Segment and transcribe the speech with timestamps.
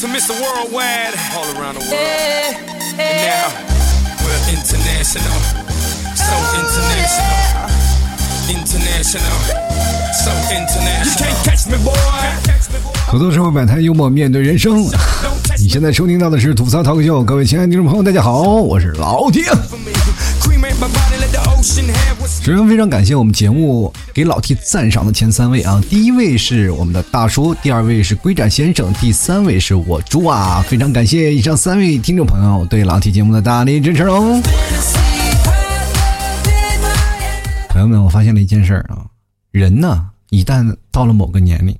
[0.00, 0.32] to Mr.
[0.38, 1.96] Worldwide all around the world.
[3.00, 3.48] And now
[4.20, 5.40] we're international,
[6.12, 7.24] so international,
[8.52, 9.40] international,
[10.12, 11.00] so international.
[11.00, 11.96] You can't catch me, boy.
[13.10, 14.84] 吐槽社会百态，幽默面对人生。
[15.58, 19.44] 你现在收听到的是吐槽脱口秀，各位亲爱的听众朋友，大家好，我是老铁。
[21.66, 34.40] 首先非常感谢我们节目给老 T 赞赏的前三位啊，第一位是我们的大叔，第二位是龟展先生，第三位是我猪啊，非常感谢以上三位听众朋友对老 T 节目的大力支持哦。
[37.68, 39.04] 朋友们，我发现了一件事儿啊，
[39.50, 41.76] 人呢，一旦到了某个年龄，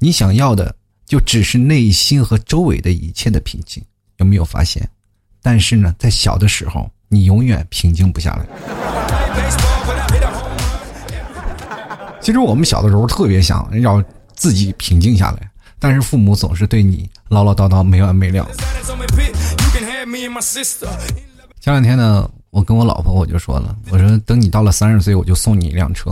[0.00, 0.74] 你想要的
[1.06, 3.80] 就只是内心和周围的一切的平静，
[4.16, 4.88] 有没有发现？
[5.40, 8.99] 但是呢，在小的时候，你永远平静不下来。
[12.20, 18.46] 其实我们小的时候特别想让自己平静下来，但是父母总是对你唠唠叨叨没完没了。
[21.60, 26.10] 前两天呢，我跟我老婆我就说了，我说等你到了三十岁，我就送你一辆车，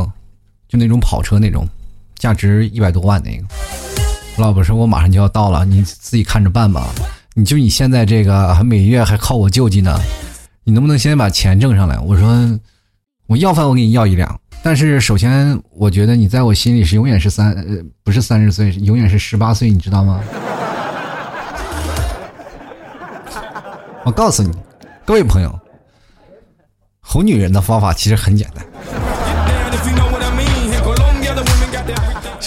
[0.67, 1.69] 就那种跑车那种，
[2.17, 3.45] 价值一百多万那个。
[4.37, 6.89] 我老婆说，我马上就要到了，你自己看着办吧。
[7.34, 10.00] 你就你现在这个还每月还靠我救济呢，
[10.65, 11.98] 你能不能先把钱挣上来？
[11.98, 12.59] 我说，
[13.29, 20.19] 我要饭我给你要一两，但是首先我觉得你在我心里是永远是三呃不是三十岁，永远是十八岁，你知道吗？
[24.03, 24.51] 我告诉你，
[25.05, 25.61] 各位朋友，
[27.01, 28.65] 哄女人的方法其实很简单。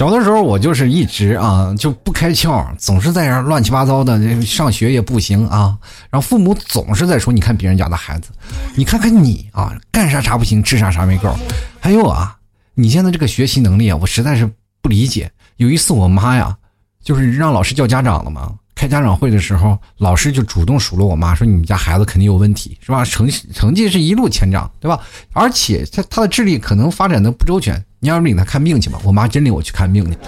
[0.02, 5.78] 小的时候我就是一直啊就不开窍，总是在这乱七八糟的，上学也不行啊。
[6.10, 8.32] 然后父母总是在说，你看别人家的孩子，
[8.76, 11.32] 你看看你啊，干啥啥不行，吃啥啥没够。
[11.80, 12.36] 还有啊，
[12.74, 14.50] 你现在这个学习能力啊，我实在是
[14.82, 15.32] 不理解。
[15.58, 16.58] 有一次我妈呀，
[17.04, 18.56] 就是让老师叫家长了嘛。
[18.82, 23.06] 开家长会的时候，老师就主动数落我妈，说你们家孩子肯定有问题，是吧？
[23.06, 25.00] 成成绩是一路前涨，对吧？
[25.34, 30.18] 而且他他的智力可能发展的不周全，你要是领他看病去吧，我妈真领我去看病去。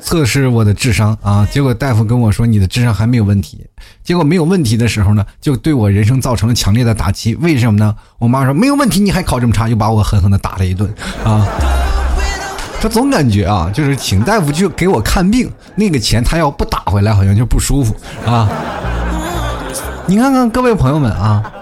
[0.00, 3.66] 测试我的智商啊，结果大夫跟我说你的智商还没有问题。
[4.04, 7.34] 结果没有问题的时候呢，就对我人生造成了强烈的打击。
[7.34, 7.96] 为什么呢？
[8.20, 10.88] 我妈说没有问题，你还考这么差，又把我狠狠的打了一顿
[11.24, 11.44] 啊。
[12.80, 18.48] 他总感觉啊，就是请大夫去给我看病，那个钱他要不打回来，好像就不舒服啊。
[20.06, 21.52] 你看看各位朋友们啊，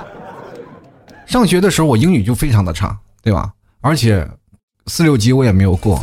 [1.26, 3.50] 上学的时候我英语就非常的差，对吧？
[3.80, 4.26] 而且
[4.86, 6.00] 四六级我也没有过。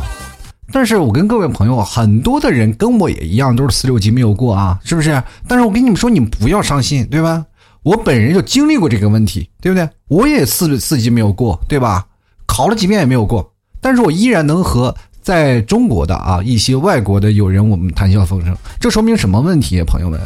[0.70, 5.22] 但是我跟各位朋友，很多的人跟我也一样，都是四六级没有过啊，是不是？
[5.48, 7.44] 但是我跟你们说，你们不要伤心，对吧？
[7.82, 9.88] 我本人就经历过这个问题，对不对？
[10.08, 12.04] 我也四四级没有过，对吧？
[12.46, 14.94] 考了几遍也没有过，但是我依然能和
[15.26, 20.20] 在中国的啊一些外国的友人我们谈笑风生，这说明什么问题，朋友们？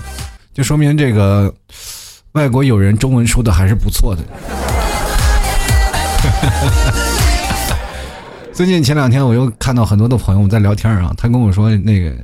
[0.52, 1.50] 就说明这个
[2.32, 4.22] 外国友人中文说的还是不错的。
[8.52, 12.14] 最近前两天我又看到很多的朋友在聊天啊，他跟我说那个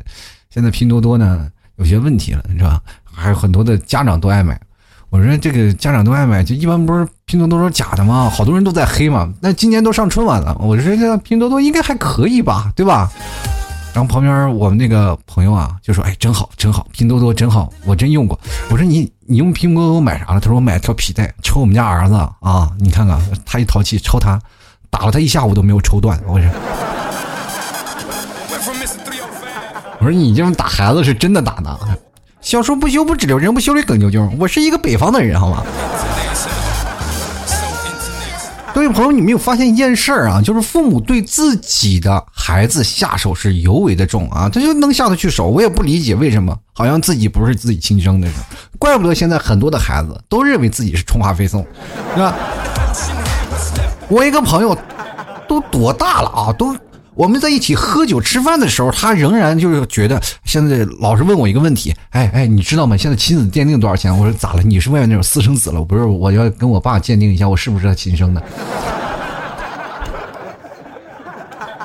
[0.50, 2.82] 现在拼多多呢有些问题了，你知道吧？
[3.10, 4.60] 还有很多的家长都爱买。
[5.08, 8.30] 我说这个家长都爱买，就一般不是拼多多说假的吗？
[8.32, 9.28] 好多人都在黑嘛。
[9.40, 13.10] 那今年都上春晚了，我说这拼多多应该还可以吧，对吧？
[13.92, 18.38] 然后旁边我们那个朋友啊就说：“哎，真好，真好，拼多多真好，我真用过。”
[18.70, 24.40] 我说：“你你用拼多多买啥了？”他说：“我买了条皮带，抽我们家儿子啊，你看看他一淘气，抽他。”
[24.88, 26.48] 打了他一下午都没有抽断，我说，
[29.98, 31.76] 我说你这种打孩子是真的打呢，
[32.40, 34.30] 小说不修不直溜，人不修理梗啾啾。
[34.38, 35.64] 我是一个北方的人，好吗？
[38.76, 40.42] 各位朋友，你们有发现一件事儿啊？
[40.42, 45.46] 就是父母对自己的孩子下手是尤为的重啊，他就能下得去手。
[45.46, 48.28] 我也不理解为什么，好像自己不是自己亲生的，
[48.78, 51.66] 怪不得现在很多的孩子都认为自己是充话费送，
[52.14, 52.34] 是吧？
[54.08, 54.76] 我一个朋友
[55.48, 56.52] 都多大了啊？
[56.52, 56.76] 都
[57.16, 62.94] 我们在一起喝酒吃饭的时候，他仍然就是觉得现在老是问我一个问题，哎哎，你知道吗？
[62.94, 64.16] 现在亲子鉴定多少钱？
[64.16, 64.62] 我说咋了？
[64.62, 65.82] 你是外面那种私生子了？
[65.82, 68.42] 不是，我要跟我爸鉴定一下，我是不是他亲生的？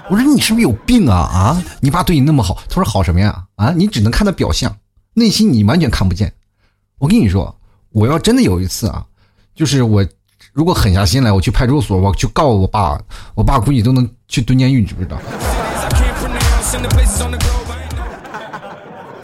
[0.10, 1.64] 我说你是不是有病啊啊！
[1.80, 3.72] 你爸对你那么好，他说好什么呀啊！
[3.72, 4.76] 你只能看他表象，
[5.14, 6.34] 内心你完全看不见。
[7.00, 7.56] 我跟你说，
[7.94, 9.06] 我要真的有一次啊，
[9.56, 10.06] 就是我
[10.54, 13.00] 如果狠下心来，我去派出所，我去告我爸，
[13.36, 15.18] 我爸估计都能去蹲监狱，你知不知道？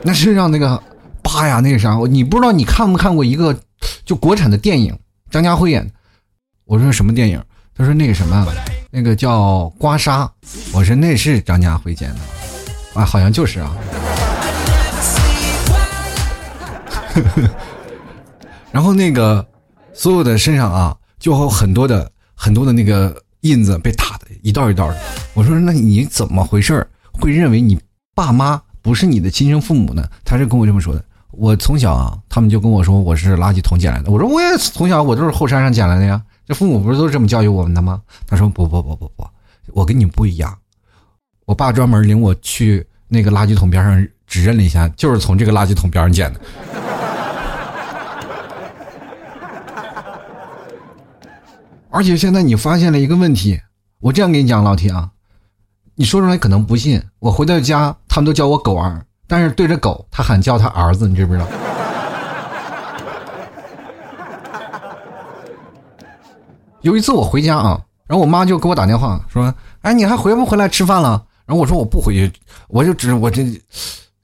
[0.04, 0.82] 那是让那个
[1.22, 3.58] 爸呀，那个啥，你不知道你看没看过一个
[4.06, 4.98] 就国产的电影，
[5.30, 5.92] 张家辉演的。
[6.66, 7.44] 我说什么电影？
[7.76, 8.48] 他说那个什么，
[8.90, 10.26] 那个叫《刮痧》。
[10.74, 12.20] 我说那是张家辉演的。
[12.94, 13.76] 啊，好像就是啊。
[18.72, 19.46] 然后那个
[19.94, 24.98] 所有的身上啊，就有很多的很多的那个印子被打的一道一道的。
[25.34, 27.80] 我说那你怎么回事会认为你
[28.14, 30.08] 爸妈不是你的亲生父母呢？
[30.24, 31.04] 他是跟我这么说的。
[31.31, 34.10] 我从小啊，他们就跟我说我是垃圾桶捡来的。
[34.10, 36.22] 我说我也从小我都是后山上捡来的呀。
[36.46, 38.02] 这父母不是都这么教育我们的吗？
[38.25, 39.28] 他说不不不不不，
[39.74, 40.58] 我跟你不一样。
[41.46, 46.40] 我爸专门领我去那个垃圾桶边上指认了一下，就是从这个垃圾桶边上捡的。
[51.89, 53.60] 而且现在你发现了一个问题，
[54.00, 55.10] 我这样跟你讲，老铁啊，
[55.95, 57.01] 你说出来可能不信。
[57.19, 61.48] 我回到家，他们都叫我狗儿，但是对着狗，他喊叫他儿子，你知不知道？
[66.81, 72.31] 有一次我回家啊，然后我妈就给我打电话说：“哎，你还回不回来吃饭了？”然后我说：“我不回去，
[72.68, 73.44] 我就只我这，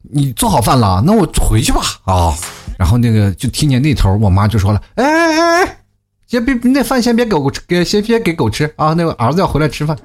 [0.02, 2.34] 你做好饭了，那我回去吧。”啊，
[2.78, 5.78] 然后那个就听见那头我妈就说了：“哎哎哎，
[6.34, 9.96] 先别那饭先别给狗，给先别给狗吃啊，那个儿子要回来吃饭。”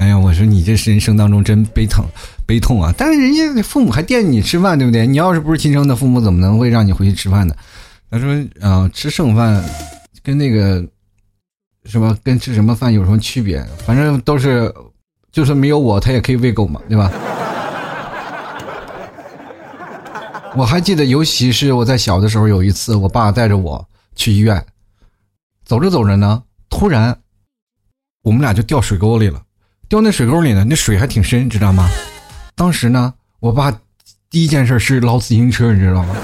[0.00, 2.04] 哎呀，我说你这人生当中真悲疼
[2.44, 2.92] 悲痛啊！
[2.98, 5.06] 但是人家父母还惦记你吃饭，对不对？
[5.06, 7.54] 你要是不是亲生的父母，怎么能会让你回去吃饭呢？
[8.10, 9.64] 他说：“啊，吃剩饭，
[10.24, 10.84] 跟那个
[11.84, 13.64] 什么，跟吃什么饭有什么区别？
[13.86, 14.74] 反正都是，
[15.30, 17.12] 就算没有我，他也可以喂狗嘛，对吧？”
[20.56, 24.66] 我还记得，尤其是我在小的时候，有一次，我爸带着我去医院，
[25.64, 27.16] 走着走着呢，突然，
[28.22, 29.40] 我们俩就掉水沟里了。
[29.88, 31.88] 掉那水沟里呢，那水还挺深，知道吗？
[32.56, 33.70] 当时呢，我爸
[34.28, 36.16] 第一件事是捞自行车，你知道吗？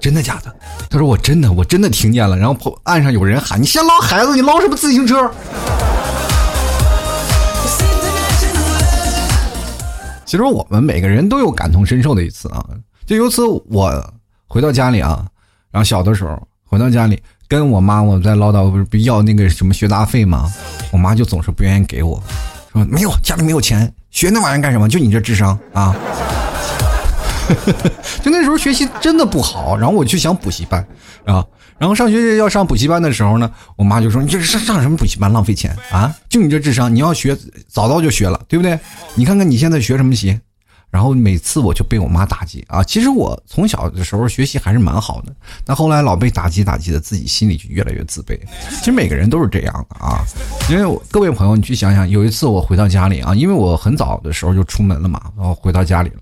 [0.00, 0.54] 真的假的？
[0.88, 2.36] 他说我真的，我真的听见了。
[2.36, 5.28] 然后岸上有人喊：“你先捞孩子，你捞什么自行车？”
[10.30, 12.64] 其实我们每个人都有感同身受的一次啊。
[13.04, 14.14] 就有次我
[14.46, 15.26] 回到家里啊，
[15.72, 20.48] 然后小的时候回到家里，跟我妈我在唠叨，不是要那个什么学杂费吗？
[20.92, 22.22] 我妈就总是不愿意给我，
[22.72, 24.88] 说没有，家里没有钱，学那玩意儿干什么？
[24.88, 25.96] 就你这智商啊！
[28.22, 30.86] 就那时候学习真的不好，然后我就想补习班，
[31.24, 31.44] 啊，
[31.80, 36.14] 然后上学要上补习班的时候呢，我妈就说：“你这上上什么补习班，浪费钱啊！
[36.28, 37.34] 就你这智商，你要学
[37.68, 38.78] 早早就学了，对不对？
[39.14, 40.38] 你看看你现在学什么习？”
[40.90, 42.82] 然后每次我就被我妈打击啊。
[42.82, 45.32] 其实我从小的时候学习还是蛮好的，
[45.64, 48.38] 但后来老被打击打击的，自己心里就越来越自卑。
[48.80, 50.20] 其实每个人都是这样的啊，
[50.68, 56.16] 因为各位朋友，你去想想，有一次我回到家里啊，因为我很早的时候就出门了嘛，然后回到家里了。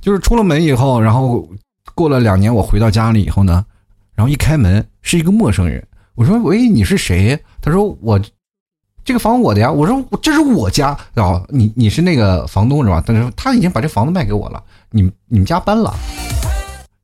[0.00, 1.46] 就是出了门以后，然后
[1.94, 3.64] 过了两年，我回到家里以后呢，
[4.22, 5.84] 然后一开门是一个陌生人。
[6.14, 8.20] 我说：“喂，你是谁？”他说：“我
[9.04, 13.02] 这个房我的呀。”我说：“这是我家。”然后，你你是那个房东是吧？
[13.04, 14.62] 但是他已经把这房子卖给我了。
[14.90, 15.92] 你你们家搬了？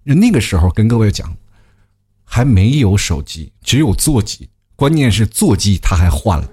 [0.05, 1.29] 那个时候跟各位讲，
[2.25, 4.49] 还没有手机，只有座机。
[4.77, 6.49] 关键是座机他还换了。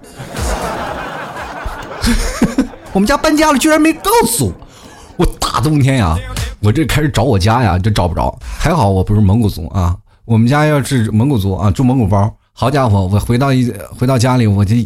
[2.92, 4.52] 我们家搬家了，居然没告诉我。
[5.18, 6.18] 我大冬天呀，
[6.58, 8.36] 我这开始找我家呀，就找不着。
[8.58, 14.84] 还好我不是蒙古族啊，我们家要是蒙古族啊，住蒙古包，好家伙，我回到一回到家里，我这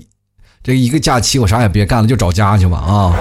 [0.62, 3.16] 这一个假期我啥也别干了，就找家去吧啊。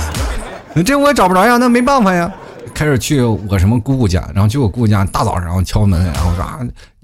[0.82, 2.32] 这我也找不着呀，那没办法呀。
[2.72, 6.58] 开始去我什么姑姑家，然后去我姑姑家，大早上敲门，然后说啊，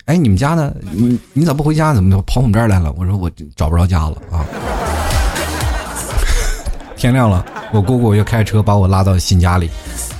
[0.07, 0.73] 哎，你们家呢？
[0.91, 1.93] 你你咋不回家？
[1.93, 2.91] 怎么跑我们这儿来了？
[2.97, 4.41] 我说我找不着家了啊。
[6.97, 9.71] 天亮了，我姑姑又开车把我拉到新家里，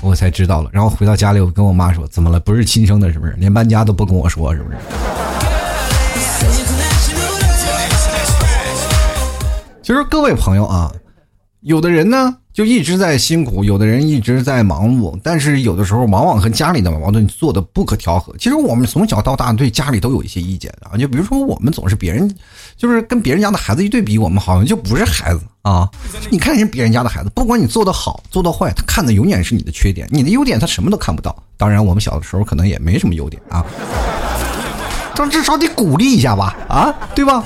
[0.03, 0.71] 我才知道了。
[0.73, 2.41] 然后回到家里，我跟我妈说：“怎么了？
[2.41, 3.33] 不是亲生的，是不是？
[3.39, 4.77] 连搬家都不跟我说，是不是？”
[9.83, 10.93] 其实各位朋友啊，
[11.61, 12.37] 有的人呢。
[12.53, 18.35] 就一直在辛苦，有的人一直在忙碌，但是有的时候往往和家里的矛盾做的不可调和。
[18.39, 22.29] 其实我们从小到大对家里都有一些意见啊，就比如说我们总是别人，
[22.77, 25.89] 就是跟别人家的孩子一对比，我们好像就不是孩子啊。
[26.29, 31.35] 你看人别人家的孩子，不管你做的好做的坏，他看的永远是你的缺点，你的优点他什么都看不到。
[31.57, 33.65] 当然我们小的时候可能也没什么优点啊，
[35.15, 37.45] 但至少得鼓励一下吧，啊，对吧？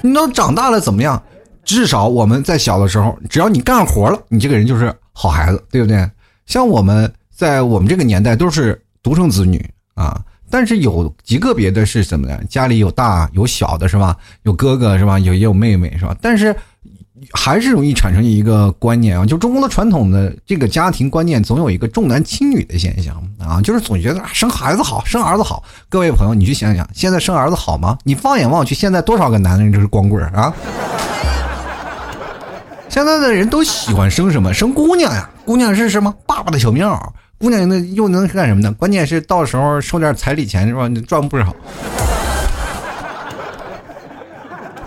[0.00, 1.22] 你都长大了怎么样？
[1.68, 6.10] 至少我们在小的时候，只要你干活了，你这个人就是好孩子，对不对？
[6.46, 9.62] 像我们在我们这个年代都是独生子女
[9.94, 12.40] 啊，但是有极个别的是什么呢？
[12.48, 14.16] 家里有大有小的是吧？
[14.44, 15.18] 有哥哥是吧？
[15.18, 16.16] 有也有妹妹是吧？
[16.22, 16.56] 但是
[17.34, 23.14] 还是容易产生一个观念啊，就中国的传统的这个家庭观念，总有一个重男轻女的现象。
[23.38, 25.62] 啊，就是总觉得生孩子好，生儿子好。
[25.90, 27.98] 各位朋友，你去想想，现在生儿子好吗？
[28.04, 30.50] 你放眼望去，现在多少个男人就是光棍啊？
[32.88, 34.52] 现在的人都喜欢生什么？
[34.52, 35.28] 生姑娘呀！
[35.44, 36.12] 姑娘是什么？
[36.26, 36.98] 爸爸的小棉袄。
[37.38, 38.72] 姑娘那又能干什么呢？
[38.72, 40.88] 关键是到时候收点彩礼钱是吧？
[40.88, 41.54] 你赚不少。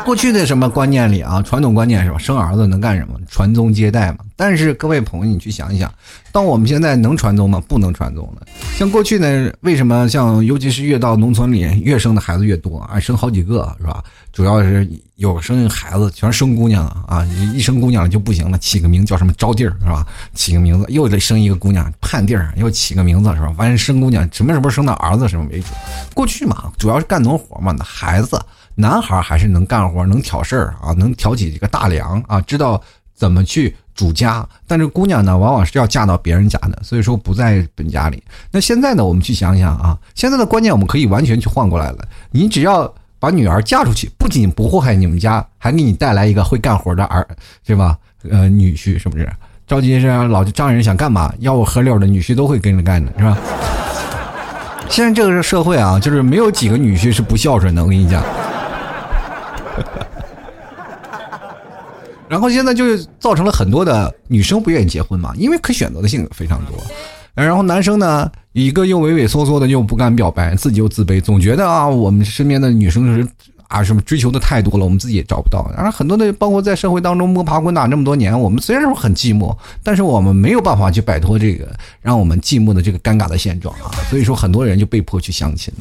[0.03, 1.41] 过去的什么观念里啊？
[1.41, 2.17] 传统观念是吧？
[2.17, 3.13] 生儿子能干什么？
[3.29, 4.19] 传宗接代嘛。
[4.35, 5.91] 但是各位朋友，你去想一想，
[6.31, 7.61] 当我们现在能传宗吗？
[7.67, 8.47] 不能传宗了。
[8.75, 12.99] 像过去呢，为什么像尤其是越到农村里，越生的孩子越多啊？
[12.99, 14.03] 生好几个是吧？
[14.33, 20.05] 主要是有生孩子全生姑娘了啊，一生姑娘就不行了，起个名叫什么招娣儿是吧？
[20.33, 23.53] 起个名字又得生一个姑娘盼娣儿，又起个名字是吧？
[23.57, 25.67] 完生姑娘什么时候生到儿子什么为主。
[26.13, 28.39] 过去嘛，主要是干农活嘛，那孩子。
[28.81, 32.81] 男孩还是能干活，能挑事儿啊，能挑起这个大梁啊，知道
[33.13, 34.43] 怎么去主家。
[34.67, 38.21] 但是姑娘呢，往往是要嫁到别人家的，所以说不在本家里。
[38.51, 41.99] 那现在呢，我们去想想啊，现在的观念我们可以完全去换过来了。
[42.31, 47.27] 你只要把女儿嫁出去，不仅不祸害你们家，还给你带来一个会干活的儿，
[47.63, 47.95] 对吧？
[48.29, 49.31] 呃，女婿是不是？
[49.67, 53.37] 着急是老丈人想干嘛，吆五喝六的，女婿都会跟着干的，是吧？
[54.89, 58.21] 现在这个社会啊，就是没有几个女婿是不孝顺的，我跟你讲。
[62.31, 66.77] 然后现在就造成了很多的女生不愿意结婚嘛，因为可选择的性非常多。
[67.33, 73.27] 然后男生呢，一个又畏畏缩缩的，又不敢表白，自己又自卑，总觉得啊，我们身边的女生是
[73.67, 75.69] 啊什么追求的太多了，我们自己也找不到。
[75.75, 81.67] 然后很多的，包括在社会当中摸爬滚打这么多年，我们虽然说很寂寞，但是我们没有办法去摆脱这个
[82.01, 83.91] 让我们寂寞的这个尴尬的现状啊。
[84.09, 85.73] 所以说，很多人就被迫去相亲。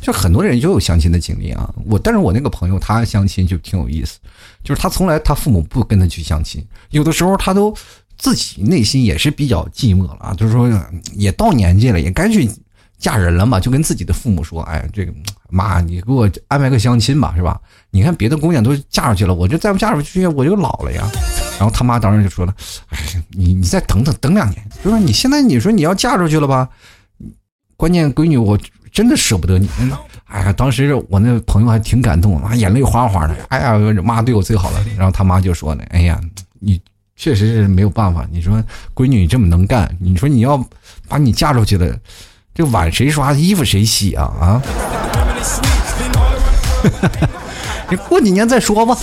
[0.00, 4.18] 就很多人就有相亲的经历啊，我但是我那个朋友他相亲就挺有意思，
[4.62, 7.74] 就是他从来他父母不跟他去相亲，有的时候他都
[8.16, 10.70] 自己内心也是比较寂寞了啊，就是说
[11.12, 12.48] 也到年纪了，也该去
[12.98, 15.12] 嫁人了嘛，就跟自己的父母说，哎，这个
[15.50, 17.60] 妈，你给我安排个相亲吧，是吧？
[17.90, 21.10] 你看别的姑娘都嫁出去了，我这再不嫁出去，我就老了呀。
[21.58, 22.54] 然后他妈当时就说了，
[22.88, 22.98] 哎，
[23.30, 26.68] 你你再等等等两年，就是你现在你说你要嫁出去了吧，
[27.76, 28.58] 关键闺女我。
[28.92, 29.66] 真的舍不得你，
[30.32, 33.36] 哎呀，当时我那朋友还挺感动，妈眼泪哗哗的。
[33.48, 34.82] 哎呀，妈对我最好了。
[34.96, 36.18] 然后他妈就说呢：“哎呀，
[36.58, 36.80] 你
[37.16, 38.26] 确实是没有办法。
[38.32, 38.62] 你说
[38.94, 40.56] 闺女你这么能干，你说你要
[41.06, 41.94] 把你嫁出去了，
[42.54, 44.24] 这碗谁刷，衣服谁洗啊？
[44.40, 44.62] 啊？
[47.90, 48.96] 你过几年再说吧。”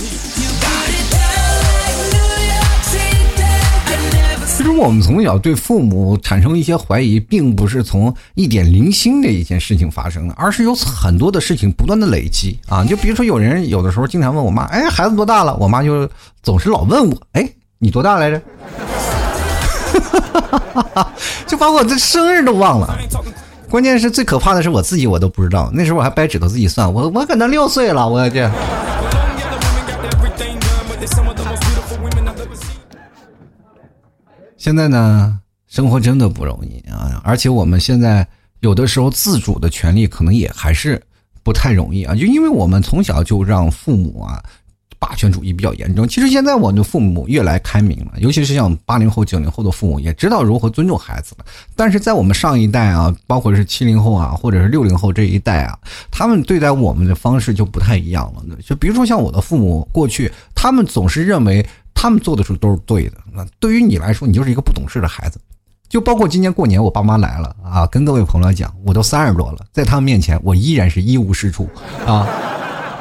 [4.60, 12.84] 其实我们从小对父母产生一些怀疑，并不是从一点零星的一件事情发生的，而是有很多的事情不断的累积啊。
[12.84, 16.06] 就比如说，有人有的时候经常问我妈：“哎，孩子多大了？”我妈就
[16.42, 18.42] 总是老问我：“哎，你多大来着？”
[21.48, 22.94] 就把我的生日都忘了。
[23.70, 28.50] 关键是最可怕的是我自己我都不知道，那时候我还掰指头自己算，我我可能六岁了，我这。
[34.60, 37.18] 现在呢，生活真的不容易啊！
[37.24, 38.28] 而且我们现在
[38.60, 41.02] 有的时候自主的权利可能也还是
[41.42, 44.38] 不太容易啊，就因为我们从小就让父母啊
[44.98, 46.06] 霸权主义比较严重。
[46.06, 51.44] 其实现在我们的父母越来开明了，尤其是像八零后、九零后的父母也知道如何尊重孩子了。
[51.74, 55.78] 但是在我们上一代啊，包括是七零后啊，或者是六零后这一代啊，
[56.10, 58.44] 他们对待我们的方式就不太一样了。
[58.62, 61.64] 就比如说像我的父母，过去他们总是认为。
[62.00, 63.18] 他们做的时候都是对的。
[63.30, 65.38] 那对于你来说，你就是一个不懂事的孩子。
[65.86, 71.68] 就包括今年过年，我爸妈来了啊，跟各位朋友讲，我都三十多了，在他们面前，我依然是一无是处
[72.06, 72.26] 啊。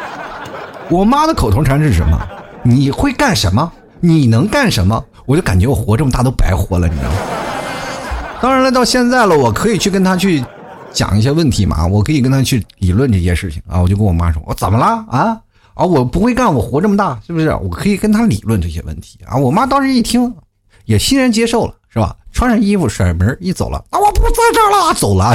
[0.91, 2.19] 我妈的口头禅是什么？
[2.61, 3.71] 你会干什么？
[4.01, 5.01] 你能干什么？
[5.25, 7.17] 我就感觉我活这么大都白活了，你知道吗？
[8.41, 10.43] 当然了，到现在了，我可以去跟他去
[10.91, 13.79] 讲一些问题嘛，我可以跟他去理论这些事情啊。
[13.79, 15.39] 我就跟我妈说，我怎么了啊？
[15.79, 17.47] 啊，我不会干，我活这么大，是不是？
[17.63, 19.37] 我可以跟他理论这些问题啊。
[19.37, 20.35] 我妈当时一听，
[20.83, 22.13] 也欣然接受了，是吧？
[22.33, 23.77] 穿上衣服，甩门一走了。
[23.89, 25.33] 啊，我不在这儿了，走了。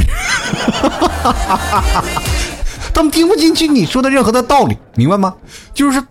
[2.92, 5.34] 他们听不进去你说的任何的道理，明白吗？
[5.72, 6.02] 就是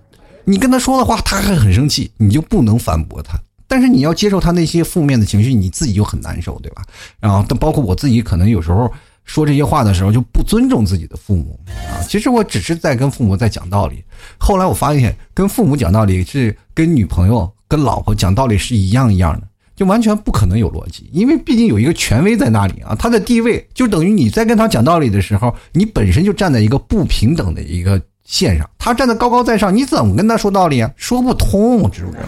[0.46, 3.40] 你跟他说的话，他还很生气，你就不能反驳他。
[3.68, 6.82] 但是你要接受他那些负面的情绪，你自己就很难受，对吧？
[7.20, 8.92] 然后，包括我自己，可能有时候。
[9.26, 12.04] 说这些话的时候就不尊重自己的父母啊！
[12.08, 14.04] 其实我只是在跟父母在讲道理。
[14.38, 21.10] 后来我发现，跟父母讲道理是跟女朋友、跟老婆讲道理是一样一样的，就完全不可能有逻辑。
[21.14, 30.92] 因为毕竟有一个权威在那里啊，他的地位就等于你在跟他讲道理的时候，你本身就站在一个不平等的一个线上，他站在高高在上，你怎么跟他说道理啊？
[30.96, 32.24] 说不通，知不知道？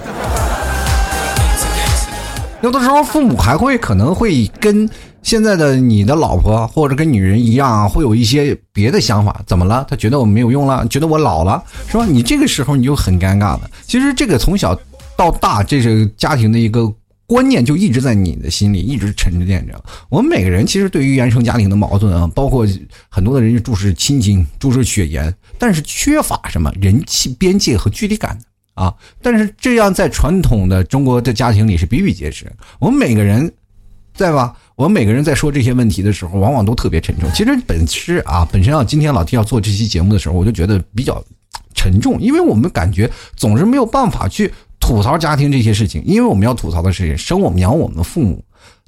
[2.62, 4.90] 有的时候父母还会可能会跟
[5.26, 9.42] 现在的你的老婆或者跟女人一样，会有一些别的想法。
[9.48, 9.84] 怎么了？
[9.90, 12.06] 他觉得我没有用了，觉得我老了，是吧？
[12.06, 13.70] 你这个时候你就很尴尬了。
[13.88, 14.80] 其实这个从小
[15.18, 16.94] 到大，这是家庭的一个。
[17.28, 19.84] 观念就一直在你的心里一直沉淀着。
[20.10, 22.68] 我们每个人其实对于原生家庭的矛盾啊，包括
[23.10, 28.38] 很多的人注视亲情、注视血缘，但是缺乏什么人际边界和距离感
[28.76, 28.94] 啊。
[29.24, 32.46] 但是这样在传统的中国的家庭里是比比皆是。
[32.78, 33.52] 我们每个人，
[34.16, 34.56] 在吧？
[34.76, 37.30] 我们每个人在说这些问题的时候，往往都特别沉重。
[37.34, 41.24] 其实本身啊，本身啊，今天老 T 要做这期节目的时候，我就觉得比较
[41.74, 44.52] 沉重，因为我们感觉总是没有办法去。
[44.78, 48.44] 吐槽家庭这些事情，因为我们要吐槽的是生我们养我们的父母，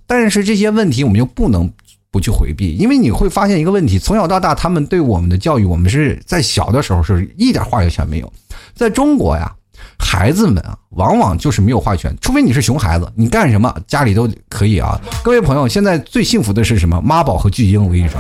[0.05, 1.67] 但是这些问题我们又不能
[2.11, 8.31] 不去回避，因为你会发现一个问题：从小到大，他们对我们的教育，我们是在小的时候是一点话语权没有。
[8.75, 9.51] 在中国呀，
[9.99, 14.99] 孩子们啊，往往就是没有话语权，除非你是熊孩子，你干什么家里都可以啊。
[15.23, 17.01] 各位朋友，现在最幸福的是什么？
[17.01, 18.19] 妈宝和巨婴，我跟你说。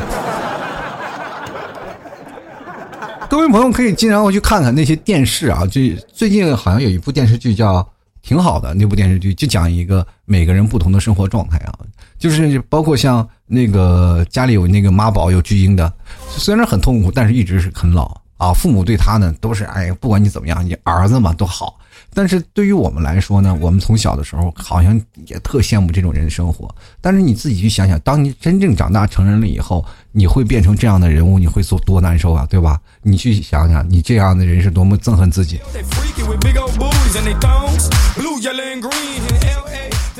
[3.29, 5.81] 各位朋友可以经常去看看那些电视啊，就
[6.13, 7.87] 最近好像有一部电视剧叫
[8.21, 11.73] 挺好的，那部电视剧就讲一个每个人不同的生活状态啊，
[12.17, 15.91] 就是包括像那个家里有那个妈宝有巨婴的，
[16.29, 21.79] 虽然很痛苦，但是一直是很老啊，父母对他呢都是哎，不管你怎么样，你儿子嘛都好。
[22.13, 26.73] 但是对于我们来说呢，我们从小的时候好像也特羡慕这种人生活。
[27.01, 32.79] 但是你自己去想想，当你真正长大成人了以后，你会变成这样的人物，你会做多难受啊，对吧？
[33.01, 35.59] 你去想想，你这样的人是多么憎恨自己。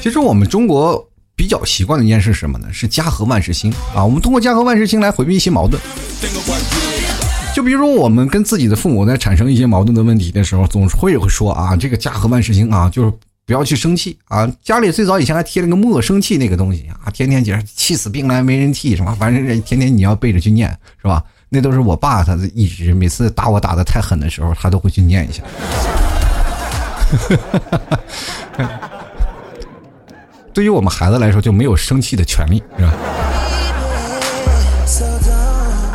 [0.02, 2.68] 其实我们中国比较习惯的一件事是什么呢？
[2.72, 4.04] 是家和万事兴啊。
[4.04, 5.82] 我们通过家和万事兴来回避一些矛盾。
[7.58, 13.12] 就比如我们跟自己的父母在产生一些矛盾的问题的时候，总是会会说啊，这个家和万事兴啊，就是
[13.48, 14.48] 不要去生气啊。
[14.62, 19.18] 家里最早以前还贴了个莫生气那个东西啊，天天姐气死病来没人替是吧？
[19.20, 20.70] 反正天天你要背着去念
[21.02, 21.24] 是吧？
[21.50, 25.42] 那都是我爸他一直每次打我打的太狠的时候，他都会去念一下。
[30.54, 32.94] 对于我们孩子来说，就没有生气的权利是吧？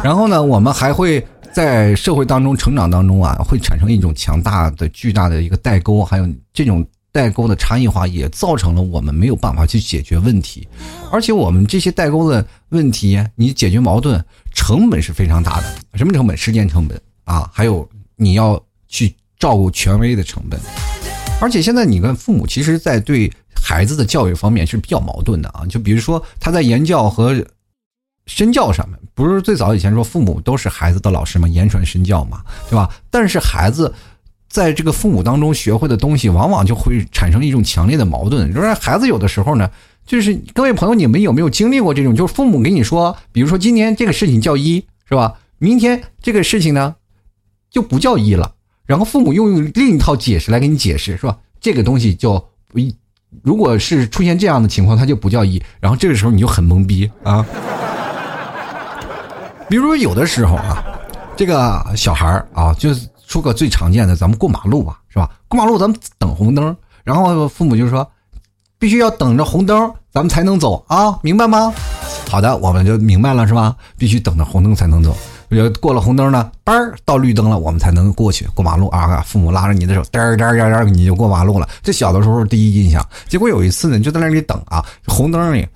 [0.03, 1.25] 然后呢，我们还会。
[1.53, 10.67] 在社会当中成长当中啊，会产生一种强大的、巨大的一个代沟，还有这种代沟的差异化，也造成了我们没有办法去解决问题。
[11.11, 15.67] 而且我们这些代沟的问题，你解决矛盾成本是非常大的。
[15.95, 16.35] 什么成本？
[16.35, 17.87] 时间成本啊，还有
[18.17, 20.59] 你要去照顾权威的成本。
[21.39, 25.67] 而且现在你跟父母，其实在对孩子的教育方面是比较矛盾的啊。
[25.69, 27.45] 就比如说他在言教和。
[28.27, 32.89] 身教上面不是最早以前说父母都是孩子的老师嘛，言传身教嘛，对吧？
[33.11, 33.93] 但是孩子
[34.49, 38.53] 在这个父母当中学会的东西，往往就会产生一种强烈的矛盾。
[38.55, 39.71] 就是孩子有的时候呢，
[40.07, 42.15] 就是各位朋友，你们有没有经历过这种？
[42.15, 45.35] 就是父母给你说，比如说今天这个事情叫一，是吧？
[45.59, 46.97] 明天这个事情呢
[47.71, 48.55] 就不叫一了，
[48.85, 51.39] 然后父母又用另一套解释来给你解释，是吧？
[51.61, 52.95] 这个东西叫不一，
[53.43, 57.45] 如果是出现这样的情况，它就不叫一，然后这个时候你就很懵逼啊。
[59.73, 60.85] 比如有的时候啊，
[61.35, 65.31] 这个小孩啊，就是说个最常见的，咱们过马路吧，是吧？
[65.49, 68.07] 过马路咱们等红灯，然后父母就说，
[68.79, 71.73] 必须要等着红灯，咱们才能走啊，明白吗？
[72.29, 73.75] 好的，我们就明白了，是吧？
[73.97, 75.17] 必须等着红灯才能走。
[75.81, 79.25] 过了红灯呢，嘣儿到绿灯了，我们才能过去过马路啊！
[79.27, 81.67] 父母拉着你的手，颠儿颠儿颠儿，你就过马路了。
[81.83, 85.67] 这小的时候第一印象，结果有一次呢，就在那里等啊，红灯里。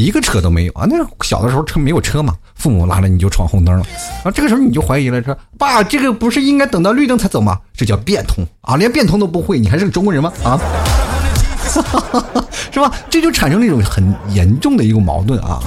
[0.00, 0.86] 一个车都没有啊！
[0.88, 3.84] 那小的时候车没有车嘛，父母拉着你就闯红灯了，
[4.24, 7.60] 啊，这个时候你就怀疑了，说爸，这个不是应该等到绿灯才走吗？
[7.74, 8.76] 这叫变通啊！
[8.76, 10.32] 连变通都不会，你还是个中国人吗？
[10.42, 10.58] 啊，
[12.72, 12.90] 是吧？
[13.10, 15.60] 这就产生了一种很严重的一个矛盾啊！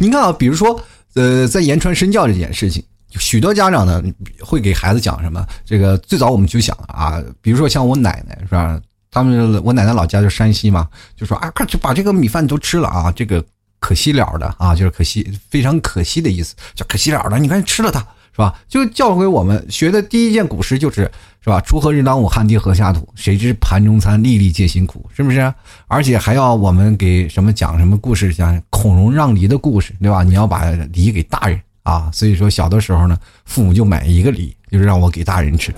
[0.00, 0.80] 你看啊，比如说，
[1.14, 2.82] 呃，在言传身教这件事情，
[3.12, 4.02] 许多家长呢
[4.40, 5.46] 会给孩子讲什么？
[5.64, 8.80] 这个最早我们就想啊，比如说像我奶奶是吧？
[9.10, 13.44] 他们我奶奶老家就山西嘛，就说啊，快去把这个米饭都吃了啊，这个
[13.78, 17.38] 可惜了的啊，就是可惜，非常可惜的意思，叫可惜了的。
[17.38, 17.98] 你赶紧吃了它
[18.32, 18.54] 是吧？
[18.68, 21.10] 就教给我们学的第一件古诗就是
[21.42, 21.60] 是吧？
[21.62, 25.52] 锄禾日当午，汗滴禾下土，谁知盘中餐，粒粒皆辛苦，是不是？
[25.88, 30.22] 而且还要我们给什么讲什么故事，讲孔融让梨的故事，对吧？
[30.22, 35.74] 你要把梨给大人啊，所以说小的时候呢，父母就买一个梨，就是让我给大人吃。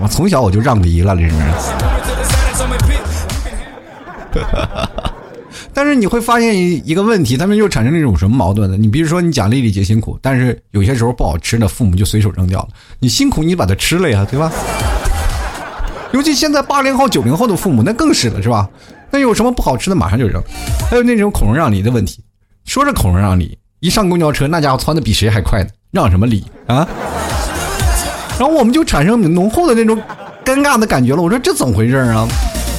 [0.00, 1.34] 我从小我就让梨了，这是。
[5.72, 8.76] 但是你会发现一一个问题，他们又产生那种什么矛盾呢？
[8.76, 12.68] 你比如说，你讲粒粒皆辛苦，但是有些时候不好吃的，父母就随手扔掉了。
[13.00, 14.52] 你辛苦，你把它吃了呀，对吧？
[16.12, 18.68] 尤其现在八零后、九零后的父母，那更是了，是吧？
[19.10, 20.40] 那有什么不好吃的，马上就扔。
[20.88, 22.22] 还有那种孔融让梨的问题，
[22.64, 26.86] 说是孔融让梨，一上公交车，那家伙窜的比谁还快呢，让什么梨啊？
[28.38, 29.96] 然后我们就产生浓厚的那种
[30.44, 31.22] 尴尬的感觉了。
[31.22, 32.26] 我说这怎么回事啊？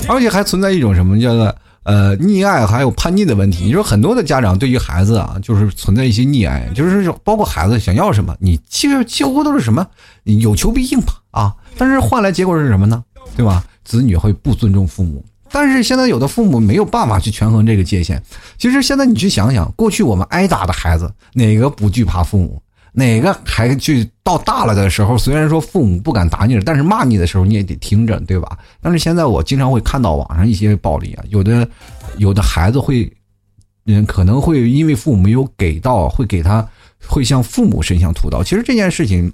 [0.07, 3.63] 而且还存在一种什么叫做呃溺爱还有叛逆的问题。
[3.63, 9.85] 你说很多的家长对于孩子啊，就是存在一些溺爱，就是包括孩子想要什么，你其实几乎都是什么
[10.23, 11.55] 有求必应吧啊。
[11.77, 13.03] 但是换来结果是什么呢？
[13.35, 13.63] 对吧？
[13.83, 15.23] 子女会不尊重父母。
[15.51, 18.21] 但是现在有的父母没有办法去权衡这个界限。
[18.57, 22.61] 其实现在你去想想，过去我们挨打的孩子，哪个不惧怕父母？
[22.97, 28.57] 哪个还去到大了的时候，虽然说父母不敢打你，但是骂你的时候你也得听着，对吧？
[28.79, 31.67] 但是现在我经常会看到网上一些暴力啊，有的
[32.19, 33.11] 有的孩子会，
[33.85, 36.65] 嗯，可能会因为父母没有给到，会给他
[37.05, 38.41] 会向父母伸向屠刀。
[38.41, 39.29] 其实这件事情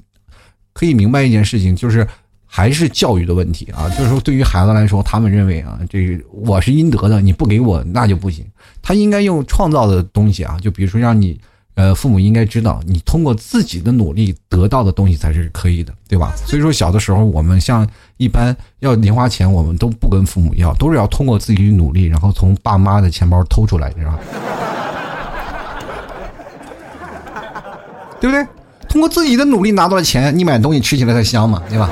[0.74, 2.08] 可以明白一件事情，就是
[2.47, 3.88] 还是教育的问题啊。
[3.89, 8.43] 就是说，对于孩子来说，他们认为啊，这我是应得的，你不给我那就不行。
[8.82, 11.39] 他应该用创造的东西啊，就比如说让你。
[11.75, 16.34] 呃，父母应该知道，你通过自己的努力得到的东西才是可以的，对吧？
[16.45, 24.19] 所以说，小的时候我们像一般要零花钱，我们都不跟父母要，都是要通过自己努力，然后从爸妈的钱包偷出来，是吧？
[28.19, 28.45] 对不对？
[28.89, 31.89] 通过自己的努力拿到的钱，你买东西吃起来才香嘛，对吧？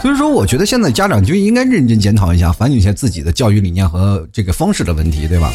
[0.00, 5.52] 所以说，我觉得现在家长就应该认真检讨一下，反省一下自己的教育理念和这个方式的问题，对吧？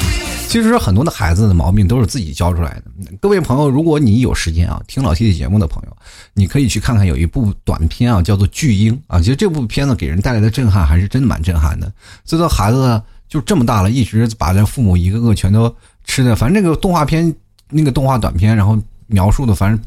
[0.48, 2.84] 其实很多的孩子的毛病都是自己教出来的。
[3.20, 5.98] 各位朋友，如果你有时间啊，听老 T 的节目的朋友，
[6.36, 9.20] 你可以去看看有一部短片啊，叫做《巨婴》啊。
[9.20, 11.92] 其实这部片子给人带来的震撼还是真的蛮震撼的。
[12.24, 16.36] 这个孩子就这么大了，一直把这父母一个个全都吃的。
[16.36, 17.34] 反正那个动画片，
[17.72, 19.80] 那个动画短片，然后描述的，反正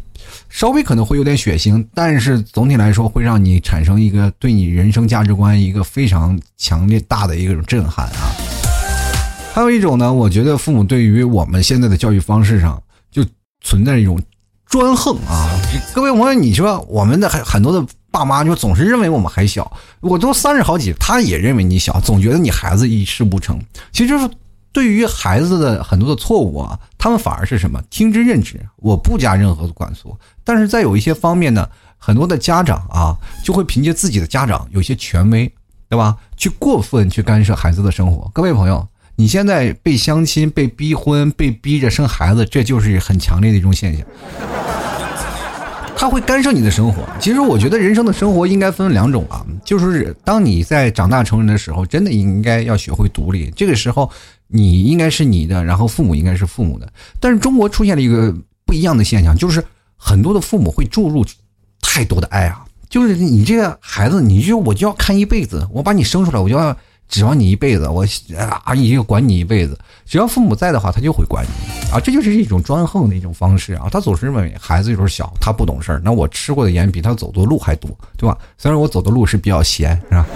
[0.49, 8.33] 稍微可能会有点血腥，但是总体来说会让你产生一个对你人生价值观一个非常强烈大的一个震撼啊。
[9.55, 13.25] 还有一种呢，我觉得父母对于我们现在的教育方式上就
[13.65, 14.21] 存在一种
[14.67, 15.49] 专横啊！
[15.95, 23.61] 各位朋友，你说我们的很很多的爸妈就总是认为我们还小，我都三十好几，他也认为你小，总觉得你孩子一事无成。
[23.91, 24.15] 其实
[24.73, 30.17] 对于孩子的很多的错误啊，他们反而是什么听之任之，我不加任何的管束。
[30.45, 35.51] 但是在有一些方面呢，很多的家长啊，就会凭借自己的家长有些权威，
[35.89, 36.17] 对吧？
[36.37, 38.31] 去过分去干涉孩子的生活。
[38.35, 38.87] 各位朋友。
[39.21, 44.07] 你现在被相亲、被逼婚、被逼着生孩子，这就是很强烈的一种现象。
[45.97, 47.03] 他会干涉你的生活。
[47.19, 53.53] 其实我觉得人生的生活应该分两种啊，就是当你在长大成人的时候，真的应该要学会独立。
[53.57, 54.09] 这个时候，
[54.49, 56.93] 你应该是你的，然后父母应该是父母的。
[57.21, 58.35] 但是中国出现了一个
[58.67, 59.65] 不一样的现象，就是
[59.97, 61.25] 很多的父母会注入
[61.81, 66.77] 太多的爱啊，就是你这个孩子，你就我就要看一辈子，我把你生出来，我就要。
[67.11, 68.05] 指望你一辈子，我
[68.37, 69.79] 啊，你就管你一辈子。
[70.05, 71.99] 只要父母在的话，他就会管你啊。
[71.99, 73.89] 这就是一种专横的一种方式啊。
[73.91, 76.03] 他总是认为孩子就是小，他不懂事儿。
[76.05, 78.37] 那我吃过的盐比他走的路还多，对吧？
[78.59, 80.27] 虽然我走的路是比较咸，是吧？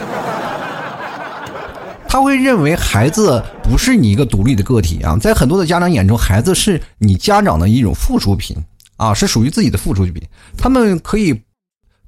[2.13, 5.17] 他会认为孩子不是你一个独立的个体啊。
[5.17, 8.55] 在很多的家长眼中，孩子是你家长的一种附属品
[8.99, 10.23] 啊，是属于自己的附属品。
[10.59, 11.41] 他们可以，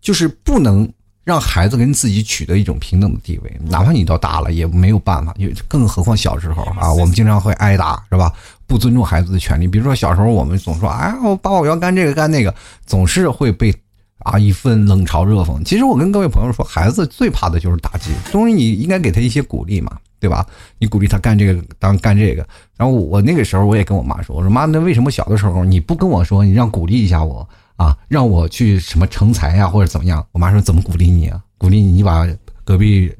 [0.02, 0.86] 就是不能。
[1.24, 5.34] 让孩子跟自己取得一种平等的地位，哪怕你到大了也没有办法，
[5.66, 8.30] 更何况小时候啊，我们经常会挨打，是吧？
[8.66, 13.74] 不尊重孩子的权利，比如说小时候我们总说，哎，我爸爸我要干这个干那个，总是会被
[14.24, 15.62] 啊一份冷嘲热讽。
[15.62, 20.44] 其实我跟各位朋友说，孩子最怕的就是打击，东西你应该给他一些鼓励嘛，对吧？
[20.78, 22.44] 你鼓励他干这个，当干这个。
[22.76, 27.48] 然后我那个时候我也跟我妈说，我说妈，那为什么小的时候你不跟我说，你让鼓励一下我？
[27.76, 30.24] 啊，让我去什么成才呀，或者怎么样？
[30.32, 31.40] 我妈说怎么鼓励你啊？
[31.58, 32.26] 鼓励你，你把
[32.64, 33.12] 隔壁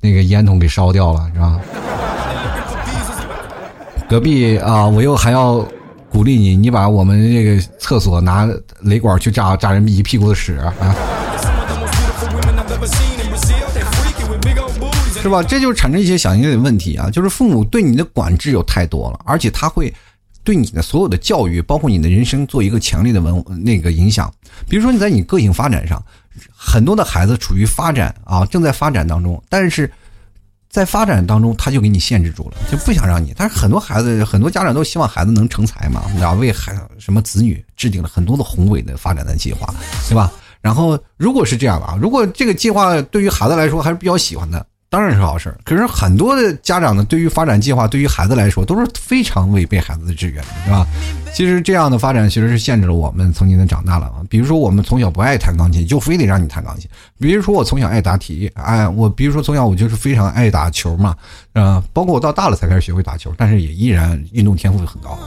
[0.00, 1.60] 那个烟筒给烧掉了，是吧？
[4.08, 5.66] 隔壁啊，我又还要
[6.16, 8.48] 鼓励你，你把我们这个厕所拿
[8.80, 10.72] 雷管去炸炸人一屁股的屎啊，
[15.20, 15.42] 是吧？
[15.42, 19.92] 这就产生一些小型的问题啊，就是父母对你的管制有太多了，而且他会。
[20.42, 24.32] 对你的所有的教育，包括你的人生，做一个强烈的文那个影响。
[24.68, 26.00] 比如说你在你个性发展上，
[26.56, 29.90] 很多的孩子处于发展啊，正在发展当中，但是
[30.76, 33.32] 在发展当中他就给你限制住了，就不想让你。
[33.34, 39.74] 但是很多孩子，很多家长都希望孩子能成才嘛，然后，为孩什么子女制定了很多的宏伟的发展的计划，
[40.06, 40.30] 对吧？
[40.60, 44.66] 然后如果是这样的啊，如果这个计划对于孩子来说还是比较喜欢的。
[44.96, 50.86] 当然是好事可是很多的家长呢，对于发展计划，对于孩子来说都是非常违背孩子的志愿的，是吧？
[51.34, 54.24] 其实这样的发展其实是限制了我们曾经的长大了啊。
[54.30, 61.14] 比如说，我们从小不爱弹钢琴，就非得让你弹钢琴；比如说，我从小爱答题，哎，我比如说从小我就是非常爱打球嘛，
[61.52, 65.18] 呃，包括我到大了才开始学会打球，但是也依然运动天赋很高。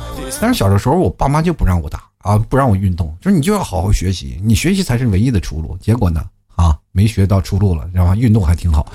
[0.41, 5.77] 但是小的时候，我爸妈就不让我打啊，不让我运动，就是你就要好好学习，你学习才是唯一的出路。
[5.79, 8.15] 结果呢，啊，没学到出路了，知道吧？
[8.15, 8.91] 运动还挺好。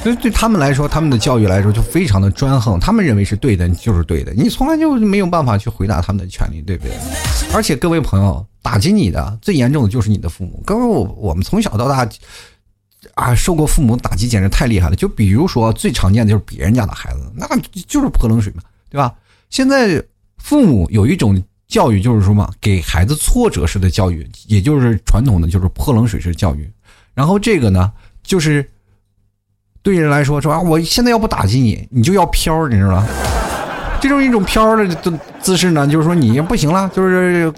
[0.00, 6.92] 所以对他们来说，他们的教育来说就非常的专横，他们认为是对的就是对的，你从来就没有办法去回答他们的权利，对不对？
[7.52, 10.62] 而且各位朋友，打击你的最严重的就是你的父母。
[10.64, 12.08] 各位，我我们从小到大
[13.14, 14.94] 啊，受过父母打击，简直太厉害了。
[14.94, 17.46] 就比如说最常见的就是别人家的孩子，那
[17.86, 19.12] 就是泼冷水嘛，对吧？
[19.50, 20.02] 现在
[20.38, 26.70] 父母有一种教育，就是说嘛，给孩子挫折式的教育，也就是传统的就是泼冷水式教育。
[27.14, 28.64] 然后这个呢，就是。
[29.88, 33.08] 对人来说，说啊，我现在要不打击你，你就要飘，你知道吗？
[34.02, 34.86] 这种一种飘的
[35.40, 37.50] 姿势呢，就是说你不行了，就是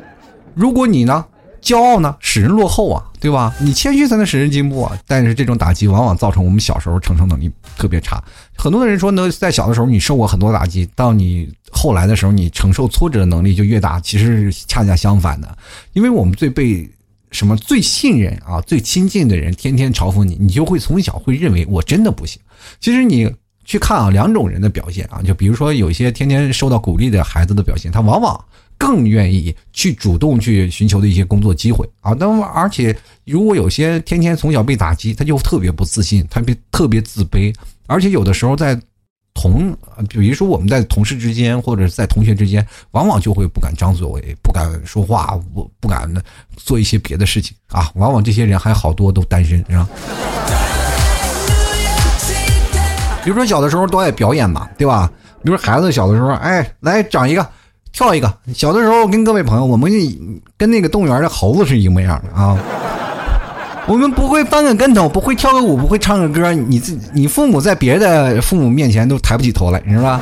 [0.55, 1.25] 如果你呢
[1.61, 3.53] 骄傲呢，使人落后啊，对吧？
[3.59, 4.97] 你谦虚才能使人进步啊。
[5.09, 8.23] 但是这种打击往往造成我们小时候承受能力特别差。
[8.57, 13.99] 很多的人说呢，在小的时候你受过很多打击，到你后来的时候，你承受挫折的能力就越大。
[13.99, 15.49] 其实是恰恰相反的，
[15.95, 16.88] 因为我们最被。
[17.31, 22.40] 什么最信任啊，最亲近的人天天嘲讽你，你就会从小会认为我真的不行。
[22.81, 23.33] 其实你
[23.64, 28.45] 去看啊，两种人的表现啊，就比如说有些天天受到鼓励的孩子的表现，他往往
[28.77, 32.12] 更愿意去主动去寻求的一些工作机会啊。
[32.19, 37.55] 那么而且如果有些天天从小被打击，他就特别不自信，他别特别自卑，
[37.87, 38.81] 而且有的时候在。
[39.40, 39.74] 同，
[40.07, 44.07] 比如说我们在同事之间或者在同学之间，往往就会不敢张嘴，
[44.42, 46.12] 不敢说话，不不敢
[46.59, 47.90] 做一些别的事情啊。
[47.94, 49.88] 往往这些人还好多都单身，是吧？
[53.24, 55.11] 比如说小的时候都爱表演嘛，对吧？
[55.42, 57.48] 比如说孩子小的时候，哎，来长一个，
[57.92, 58.31] 跳一个。
[58.55, 59.90] 小的时候跟各位朋友，我们
[60.59, 62.59] 跟那个动物园的猴子是一模一样的啊。
[63.90, 70.20] 我们不会翻个跟头，不会跳个舞，不会唱个歌，你自你父母在别的父母面前都抬不起头来，是吧？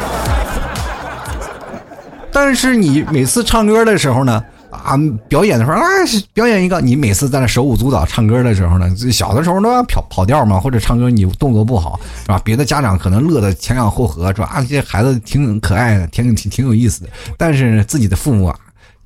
[2.32, 4.96] 但是你每次唱歌的时候呢，啊，
[5.28, 5.84] 表演的时候啊，
[6.32, 12.40] 表演一个，你每次在那手舞足蹈唱歌的时候呢，小的时候都要跑跑调嘛，或者唱歌你动作不好，是吧？
[12.42, 18.56] 别的家长可能乐得前仰后合，说啊，这孩子挺可爱的，挺挺挺有意思的，但是自己的父母啊。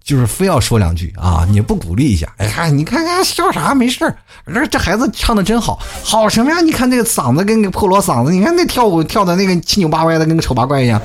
[0.02, 1.46] 就是非要说两句啊！
[1.48, 2.26] 你不鼓励一下？
[2.38, 3.74] 哎呀，你看看笑啥？
[3.74, 6.60] 没事儿，这这孩子唱的真好，好什么呀？
[6.60, 11.00] 你看这个嗓子跟个破锣嗓子，你看那跳舞跳的那个七扭八歪的，跟个丑八怪一样，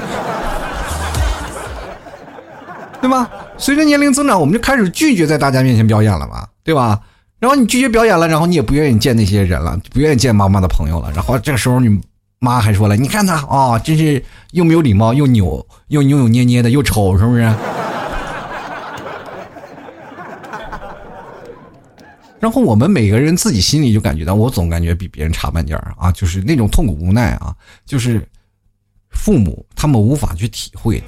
[3.02, 3.30] 对吧？
[3.58, 7.00] 随着年龄增长，我们就开始拒绝在大家面前表演了嘛，对吧？
[7.40, 11.12] 然后你拒绝表演了，然后你也不愿意见那些人了，不愿意见妈妈的朋友了。
[11.14, 12.02] 然后这个时候，你
[12.40, 17.54] 妈还说了：“你看他啊，真是又没有礼貌，又扭，又扭扭捏捏的，又丑，是不是？”
[22.40, 28.26] 然后我们每个人自己心里就感觉到，我总感觉比别人差半截儿啊，就是那种痛苦无奈啊，就是
[29.12, 31.06] 父母他们无法去体会的。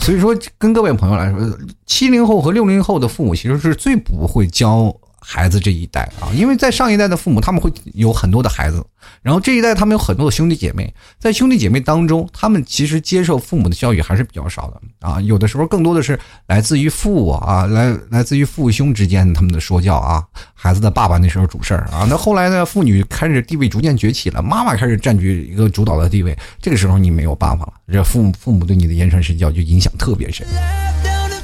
[0.00, 4.94] 所以说，跟各位朋友来说，七零后和六零后的父母其实是最不会教。
[5.26, 8.84] 孩子这一代啊，因为在上一代的父母他们会有很多的孩子，
[9.22, 30.46] 然后这一代他们有很多的兄弟姐妹，在兄弟姐妹当中，他们其实接受父母的教育还是比较少的啊，有的时候更多的是来自于父啊，来来自于父兄之间他们的说教啊，孩子的爸爸那时候主事儿啊，那后来呢，妇女开始地位逐渐崛起了，妈妈开始占据一个主导的地位，这个时候你没有办法了，这父母父母对你的言传身教就影响特别深，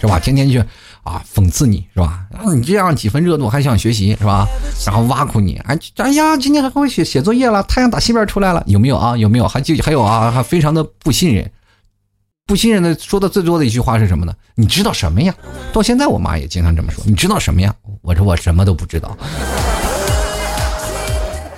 [0.00, 0.20] 是吧？
[0.20, 0.62] 天天去。
[1.10, 2.26] 啊，讽刺你是吧？
[2.32, 4.46] 啊你这样几分热度还想学习是吧？
[4.86, 9.16] 然后挖苦你，哎，哎呀，今天还会写写作业了，太阳打西边出来了，有没有啊？
[9.16, 9.48] 有没有？
[9.48, 10.30] 还就还有啊？
[10.30, 11.50] 还非常的不信任，
[12.46, 14.32] 不信任的说的最多的一句话是什么呢？
[14.54, 15.34] 你知道什么呀？
[15.72, 17.74] 到现在我妈也经常这么说，你知道什么呀？
[18.02, 19.16] 我说我什么都不知道，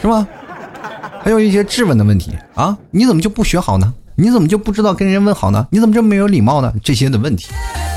[0.00, 0.26] 是吧？
[1.22, 3.92] 还有一些质问的问题啊，你怎么就不学好呢？
[4.22, 5.66] 你怎么就不知道跟人问好呢？
[5.72, 6.72] 你怎么这么没有礼貌呢？
[6.80, 7.48] 这些的问题。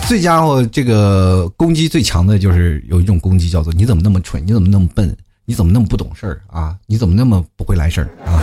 [0.08, 4.44] 最家伙，这个攻击最强的就是有一种攻击叫做你怎么那么蠢？
[4.44, 5.16] 你怎么那么笨？
[5.46, 6.76] 你怎么那么不懂事儿啊？
[6.88, 8.42] 你怎么那么不会来事儿啊？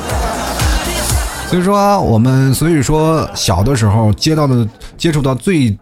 [1.51, 4.65] 所以说，我们所以说小的时候接到的
[4.97, 5.77] 接触到最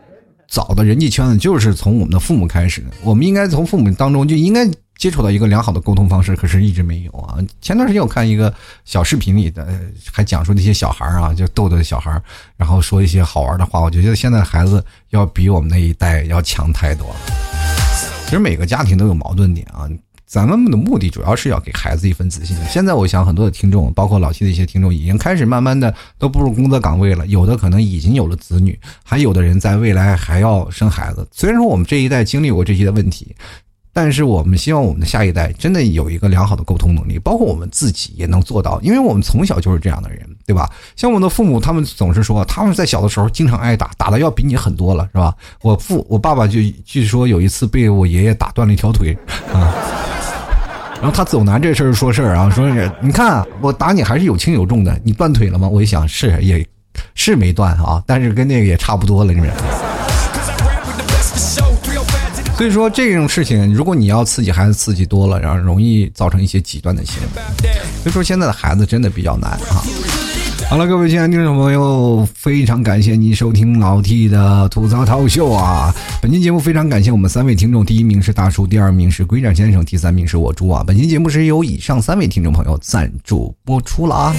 [0.48, 2.86] 早的人际圈子就是从我们的父母开始的。
[3.04, 4.66] 我们应该从父母当中就应该。
[5.00, 7.38] 接触到一个良好的沟通方式，可是一直没有啊。
[7.62, 8.52] 前段时间我看一个
[8.84, 9.66] 小视频里的，
[10.12, 12.22] 还讲述那些小孩啊，就逗逗小孩
[12.58, 13.80] 然后说一些好玩的话。
[13.80, 17.16] 我觉得现在孩子要比我们那一代要强太多了。
[18.26, 19.88] 其实每个家庭都有矛盾点啊，
[20.26, 22.54] 咱们的目的主要是要给孩子一份自信。
[22.66, 31.26] 现在我想很多的听众，包括老七的一些听众，已经开始慢慢的都步入工作岗位了，有的可能已经有了子女，还有的人在未来还要生孩子。
[31.32, 33.34] 虽然说我们这一代经历过这些的问题。
[34.02, 40.70] 但是我们希望我们的下一代真的有一个良好的沟通能力，包括我们自己也能做到，因为我们从小就是这样的人，对吧？
[40.96, 45.34] 像我们的父母，他们总是说他们在小的时候经常挨打，打的要比你很多了，是吧？
[45.60, 49.14] 我父我爸爸就据说有一次被我爷爷打断了一条腿
[49.52, 49.68] 啊，
[50.96, 55.68] 然后他走南这事儿说事儿啊，说是你看我打你还是有轻有重的，你断腿了吗？
[55.68, 56.66] 我一想是也
[57.14, 59.52] 是没断啊，但是跟那个也差不多了，是不是？
[62.60, 67.70] 所以说这种事情，如果你要刺激孩子，刺激多了，然后容易造成一些极端的行为。
[68.02, 69.80] 所以说现在的孩子真的比较难啊。
[70.68, 75.90] 好了，各位亲爱的听众朋友，非常感谢您收听老 T 的吐槽套秀啊！
[76.20, 80.84] 本期节目非常感谢我们三位听众，第一名是大叔，第二名是龟掌先生，第三名是我猪啊！
[80.86, 84.36] 本期节目是由以上三位听众朋友赞助播出了啊！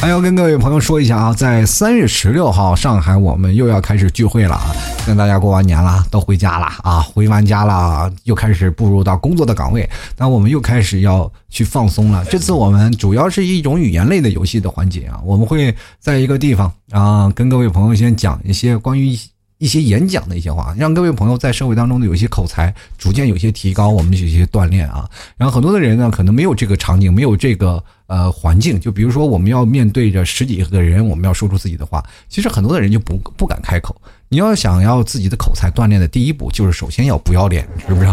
[0.00, 4.72] 还要跟各位朋友说一下啊，在三月十六号，上海我们又要开始聚会了啊！
[5.06, 7.00] 跟大家过完年了，都回家了啊！
[7.02, 9.86] 回完家了，又开始步入到工作的岗位，
[10.16, 12.24] 那我们又开始要去放松了。
[12.24, 15.50] 这次我们主要是一种语言类的游戏的环节啊，我们。
[15.50, 19.18] 会在一个地方啊，跟各位朋友先讲一些关于
[19.58, 25.10] 一些演讲的一些话，让各位朋友在社会当中的有一些口才逐渐有些提高，我们有一些锻炼啊。
[25.36, 33.96] 然后很多的人呢，可能没有这个场景，没有这个呃环境，就比如说我们要面对着十几个人，我们要说出自己的话，其实很多的人就不不敢开口。
[34.28, 38.06] 你要想要自己的口才锻炼的第一步，就是首先要不要脸，是不是？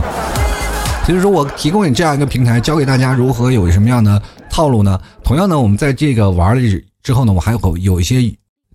[1.05, 5.01] 所以说我提供你这样一个平台，教给大家如何有什么样的套路呢？
[5.23, 6.81] 同样呢，我们在这个玩了。
[7.03, 8.21] 之后呢，我还有有一些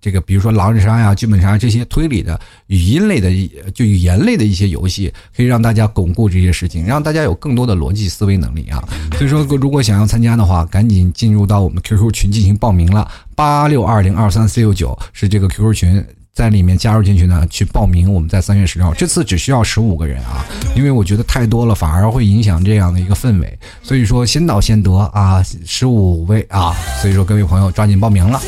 [0.03, 2.37] 这个，比如说狼人杀呀、剧本杀这些推理的
[2.67, 3.31] 语音类的，
[3.73, 8.83] 就语言类的一些游戏，可以让大家巩固这些事情，让大家有更多的逻辑思维能力啊。
[9.17, 16.05] 所以说，如果想要参加的话，赶紧进入到我们 QQ 群进行报名了，八六二零二三四六九是这个 QQ 群。
[16.33, 18.11] 在里面加入进去呢，去报名。
[18.11, 20.43] 我们在三月十号，这次只需要十五个人啊，
[20.75, 23.59] 因为我觉得太多了，反而会影响这样的一个氛围。
[23.83, 26.73] 所以说，先到先得啊，十五位啊。
[26.99, 28.41] 所以说，各位朋友抓紧报名了，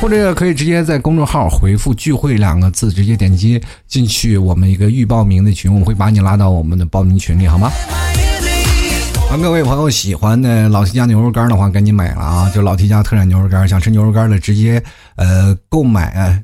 [0.00, 7.70] 或者可以直接在公众号回复“聚会”两个字，直接点击进去我们一个预报名的群，我会把你拉到我们的报名群里，好吗？
[9.30, 12.50] 啊，各位朋友喜欢的老 T 家牛肉干的话，赶紧买了啊！
[12.54, 14.82] 就老 T 家特产牛肉干，想吃牛肉干的直接
[15.16, 16.42] 呃购买。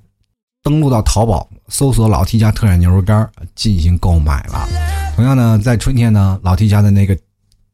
[0.65, 4.69] 登录到淘宝，搜索老 T 家特产牛肉干进行购买了。
[5.17, 7.19] 同样呢，在春天呢，老 T 家的那个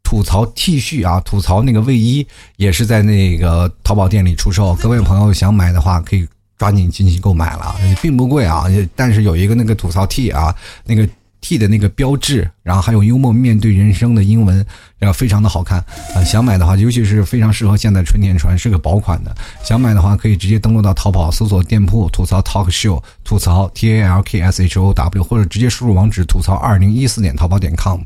[0.08, 4.74] 吐槽 T 恤啊，吐槽那个卫衣也是在那个淘宝店里出售。
[4.76, 8.64] 各位朋友想买的话，可以抓紧进行购买了，并不贵啊。
[8.96, 10.54] 但是有一个那个吐槽 T 啊，
[10.86, 11.06] 那个。
[11.40, 14.64] T 的那个标志，然后还有幽默面对人生的英文，
[14.98, 15.78] 然后非常的好看
[16.14, 16.24] 啊！
[16.24, 19.34] 想买的话，尤其是非常适合现在春天穿，是个薄款的。
[19.62, 28.00] 想买的话，可以直接登录到淘宝，搜索店铺吐槽 Talk Show，吐槽 T A L K S H O W，或者直接输入网址吐槽二零一四点淘宝点 com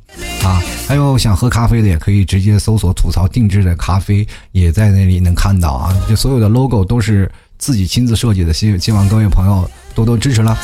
[0.44, 0.62] 啊！
[0.86, 5.96] 还有想喝咖啡的，也可以直接搜索吐槽定制的咖啡，也在那里能看到啊！
[6.08, 10.56] 就所有的 logo 都是自己亲自设计的，希希望各位朋友多多支持了。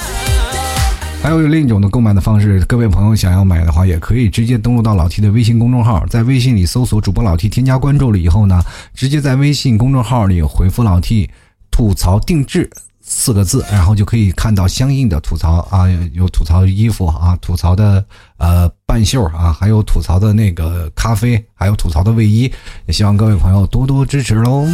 [1.21, 8.63] 还有另一种的购买的方式，各位朋友想要买的话，也可以直接登录到老 T 的微信公众号，在微信里搜索主播老 T，添加关注了以后呢，
[8.95, 11.29] 直接在微信公众号里回复老 T
[11.71, 12.71] 吐槽定制
[13.03, 18.03] 四个字，然后就可以看到相应的吐槽啊，有吐槽衣服啊，吐槽的
[18.39, 22.51] 呃半袖啊，还有吐槽的那个咖啡，还有吐槽的卫衣，
[22.87, 24.67] 也希望各位朋友多多支持喽。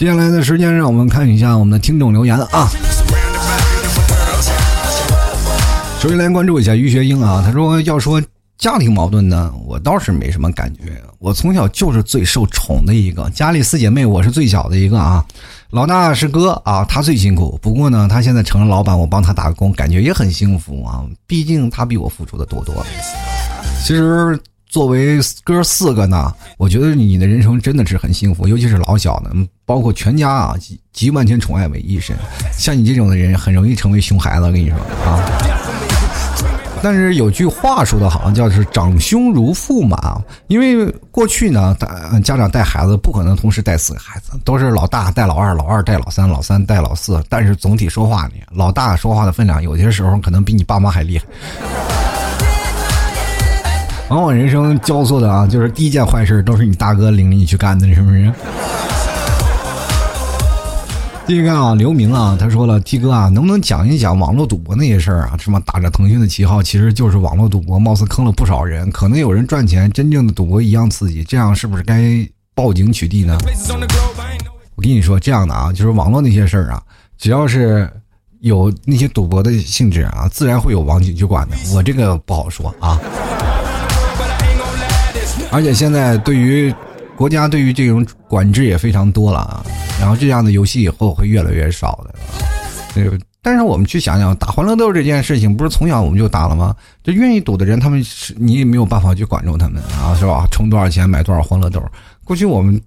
[0.00, 2.66] 接下来的时间，让我们看一下我们的听众留言啊。
[6.00, 8.18] 首先来关注一下于学英啊，他说要说
[8.56, 10.98] 家庭矛盾呢，我倒是没什么感觉。
[11.18, 15.22] 我从小就是最受宠的一个，家里四姐妹我是最小的一个啊。
[15.68, 17.58] 老大是哥啊，他最辛苦。
[17.60, 21.04] 不过呢，他现在成了老板，我帮他打工，感觉也很幸福啊。
[21.26, 22.86] 毕竟他比我付出的多多了。
[23.84, 24.40] 其实。
[24.70, 29.30] 作为哥四个呢，我觉得你的人生真的是很幸福，尤其是老小的，
[29.66, 32.16] 包括全家啊，集集万千宠爱为一身。
[32.52, 34.46] 像你这种的人，很容易成为熊孩子。
[34.46, 35.18] 我跟你说啊，
[36.80, 40.22] 但是有句话说的好，叫是长兄如父嘛。
[40.46, 41.76] 因为过去呢，
[42.22, 47.20] 家长带孩子不可能同时带四个孩子，都是老大带老二，老二带老三，老三带老四。
[47.28, 51.24] 但是总体说话呢，老大说话的分量，有些时候可能比你爸妈还厉害。
[54.10, 58.32] 往往人生交错的啊，就是第一件坏事都是你大哥领着你去干的，是不是？
[61.28, 65.36] 第一个啊，刘明啊，他说了，T 哥啊，能不能讲一讲网络赌博那些事儿啊？
[65.38, 73.38] 什么打着腾讯的旗号，其实就是网络赌博，貌似坑了不少人，可能有人赚钱，真正的赌博一样刺激，这样是不是该报警取缔呢？
[74.74, 76.82] 我跟你说，这样的啊，就是网络那些事儿啊，
[77.16, 77.88] 只要是
[78.40, 81.54] 有那些赌博的性质啊，自然会有网警去管的。
[81.72, 82.98] 我这个不好说啊。
[85.50, 86.72] 而且现在对于
[87.16, 89.64] 国家对于这种管制也非常多了啊，
[90.00, 92.14] 然后这样的游戏以后会越来越少的。
[92.94, 93.10] 对，
[93.42, 96.74] 但是我们去想想，打欢乐豆这件事情，不是从小我们就打了吗？
[97.02, 100.46] 就愿意赌的人，他们是你也没有办法去管住他们啊，是吧？
[100.50, 101.82] 充多少钱买多少欢乐豆？
[102.24, 102.80] 过去我们。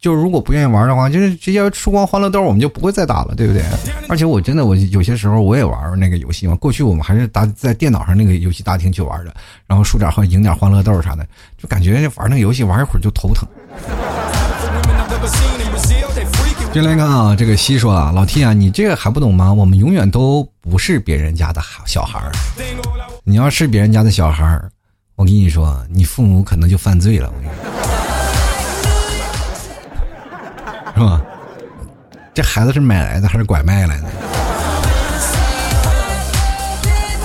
[0.00, 3.62] 就是如果不愿意玩的话，就是直接输光欢乐豆，我们就不会再打了，对不对？
[4.08, 6.54] 而且我真的，我有些时候我也玩那个游戏嘛。
[6.56, 9.34] 过去我们还是打在电脑上那个游戏大厅去玩的，
[9.66, 11.26] 然后输点或赢点欢乐豆啥的，
[11.56, 13.48] 就感觉玩那个游戏玩一会儿就头疼。
[16.72, 19.52] 进来看啊，这个西说啊，老 T 啊，你这个还不懂吗？
[19.52, 22.32] 我们永远都不是别人家的小孩儿。
[23.22, 24.68] 你要是别人家的小孩儿，
[25.14, 27.32] 我跟你说，你父母可能就犯罪了。
[27.34, 27.93] 我跟你说。
[30.94, 31.20] 是吧？
[32.32, 34.04] 这孩子是买来的还是拐卖来的？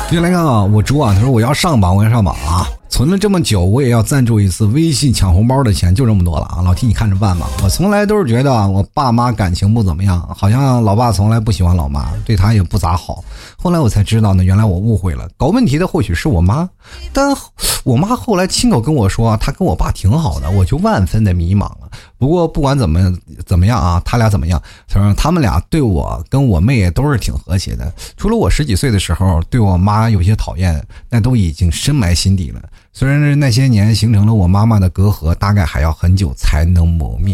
[0.10, 2.68] 进来看啊，我猪啊，他说我要上榜，我要上榜啊。
[2.90, 6.62] 存了这么久，我也要赞助一次微信抢红包的钱，就这么多了啊！
[6.66, 7.48] 老提你看着办吧。
[7.64, 13.24] 我从来都是觉得我爸妈感情不怎么样，好像老爸从来不喜欢老妈，对他也不咋好。
[13.62, 16.70] 后来我才知道呢，原来我误会了，搞问题的或许是我妈。
[17.12, 17.36] 但
[17.84, 21.92] 我妈后来亲口跟我说，她跟我爸挺好的，我就万分的迷茫了。
[22.18, 23.14] 不过不管怎么
[23.46, 24.62] 怎么样啊，他俩怎么样？
[24.88, 32.62] 他说他们俩对我跟我妹都是挺和谐的，除了我十几岁的时候对我妈有些讨厌，那都已经深埋心底了。
[33.00, 37.34] 虽然那些年形成了我妈妈的隔阂，大概还要很久才能磨灭。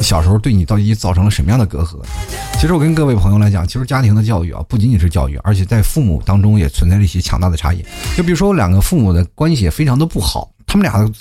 [0.00, 2.00] 小时候对你到底造成了什么样的隔阂？
[2.60, 7.84] 其实我跟各位朋友来讲，其实家庭的教育啊，不仅仅是教育，而且在父母当中也存在着一些强大的差异。
[8.16, 11.12] 就比如说我两个父母的关系也非常的不好，他们俩。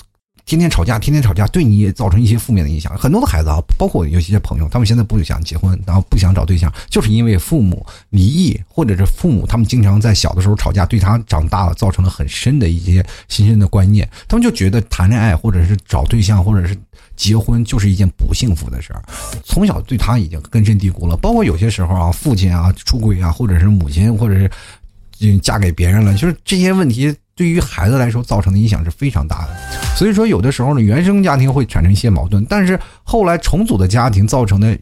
[0.46, 2.94] 天天吵架，天天吵架，对你也造成一些负面的影响。
[2.98, 14.08] 很多的孩子啊，包括有些朋友，他们现在不想结婚，然后不想找对象，就是因为父母离异，或者是父母他们经常在小的时候吵架，对他长大了造成了很深的一些新生的观念。
[14.28, 16.78] 他们就觉得谈恋爱，或者是找对象，或者是
[17.16, 19.02] 结婚，就是一件不幸福的事儿。
[19.46, 21.16] 从小对他已经根深蒂固了。
[21.16, 27.16] 包括有些时候啊，父亲啊出轨啊，或者是母亲，或者是嫁给别人了，就是这些问题。
[27.36, 29.56] 对于孩子来说，造成的影响是非常大的。
[29.98, 34.78] 所以说，有的时候呢，原生家庭会产生一些矛盾，但是后来重组的家庭造成的，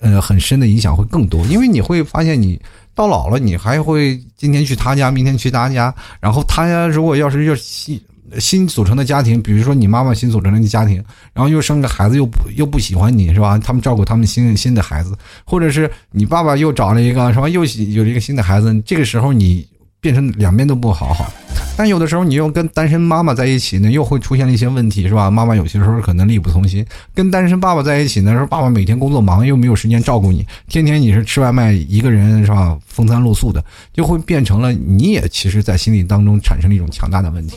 [0.00, 1.46] 呃，很深的影响会更多。
[1.46, 2.60] 因为你会发现，你
[2.96, 5.94] 到老了，你还会今天去他家，明天去他家。
[6.20, 8.00] 然后他家如果要是又新
[8.40, 10.96] 新组成的家庭，比如说你妈妈新组成的家庭，
[11.32, 13.56] 然后又生个孩子，又不又不喜欢你是吧？
[13.56, 17.48] 他们照顾他们新新的孩子，或者是你爸爸又找了一个是吧？
[17.48, 19.64] 又有了一个新的孩子，这个时候你。
[20.04, 21.32] 变成两边都不好好，
[21.78, 25.30] 但有的时候你又跟单身妈妈在一起呢，又会出现了一些问题，是吧？
[25.30, 26.84] 妈妈有些时候可能力不从心。
[27.14, 32.76] 跟单身爸爸在一起呢，说爸爸每天工作忙，又没有时间照顾你，天天你是吃外卖，一个人是吧？
[32.86, 37.56] 风餐露宿的，就会变成了你也其实，在心理当中产生了一种强大的问题。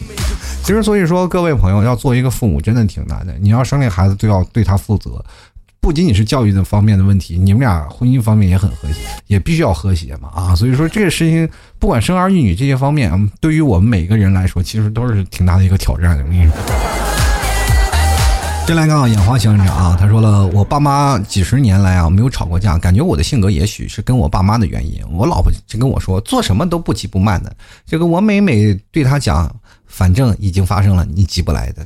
[0.64, 5.22] 其实，所以说各位朋友要做一个父母真的挺难的，你要生个孩子就要对他负责。
[5.88, 8.96] 不仅仅是教育的方面的问题，你们俩婚姻方面也很和谐，
[9.28, 10.54] 也必须要和谐嘛啊！
[10.54, 11.48] 所以说这个事情，
[11.80, 16.26] 不管生儿育女这些方面，对于我们每个人来说，其实都是挺大的一个挑战的。
[16.26, 16.52] 我跟你说，
[18.68, 25.02] 先来看啊，眼花先生啊，他说了，我爸妈几十年来啊没有吵过架，感觉我的性格也许是跟我爸妈的原因。
[25.14, 27.56] 我老婆就跟我说，做什么都不急不慢的。
[27.86, 29.50] 这个我每每对他讲。
[29.88, 31.86] 反正已经发生了，你急不来的。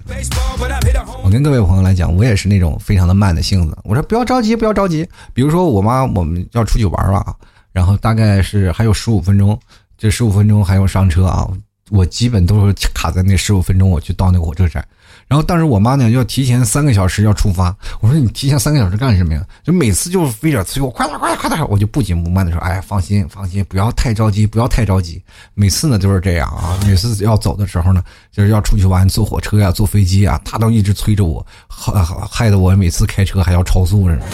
[1.24, 3.78] 我跟各位朋友来讲，我也是那种非常的慢的性子。
[3.84, 5.08] 我说不要着急，不要着急。
[5.34, 7.36] 比如说我妈我们要出去玩了啊，
[7.72, 9.58] 然后大概是还有十五分钟，
[9.98, 11.48] 这十五分钟还要上车啊。
[11.90, 14.86] 我基本都是卡在那十五分钟，我去到那个火车站。
[15.32, 17.74] 然后，但是我妈呢要提前三个小时要出发。
[18.02, 19.42] 我说你提前三个小时干什么呀？
[19.64, 25.24] 就每次就非得催我快点快点快点，我就不紧不慢的说，哎，放心放心，不要太着急，不要太着急。
[25.54, 31.94] 每次呢都是这样啊，每次要走的时候呢，就是要出去玩，坐火车呀，坐飞机啊，她都一直催着我，害
[32.30, 34.26] 害得我每次开车还要超速似的。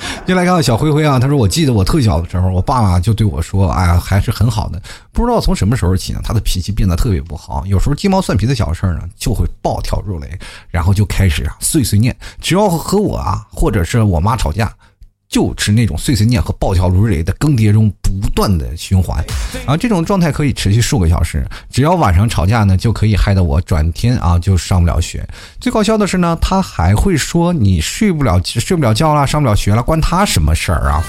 [0.26, 4.80] 进来看小灰灰啊，他说：“我记得我特小的时候，我爸爸就对我说，哎呀，还是很好的。
[5.12, 7.64] 不知道从什么时候起呢，他的脾气变得特别不好。
[7.66, 10.38] 有时候鸡毛蒜皮的小事呢，就会暴跳如雷，
[10.70, 12.16] 然后就开始啊碎碎念。
[12.40, 14.72] 只要和我啊，或者是我妈吵架，
[15.28, 19.22] 就是那种碎碎念和暴跳如雷的更迭中不断的循环，
[19.66, 21.46] 啊，这种状态可以持续数个小时。
[21.70, 25.26] 只要晚上吵架呢，就可以害得我转天啊就上不了学。
[25.60, 31.04] 最搞笑的是呢，他还会说你睡不了睡不了觉了，上不了学了，关他什么事儿啊？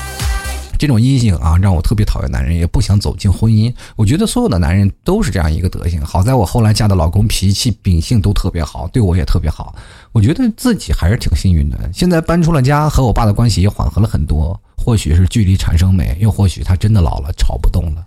[0.79, 3.71] 这种阴性啊，让我特别讨厌男人，也不想走进婚姻。
[3.97, 6.01] 我觉得所有的男人都是这样一个德行。
[6.03, 9.75] 好在我后来嫁的老公脾气秉性都特别好，对我也特别好。
[10.13, 11.77] 我觉得自己还是挺幸运的。
[11.93, 14.57] 现在搬出了家，和我爸的关系也缓和了很多。
[14.77, 18.05] 或许是距离产生美，又或许他真的老了，吵不动了。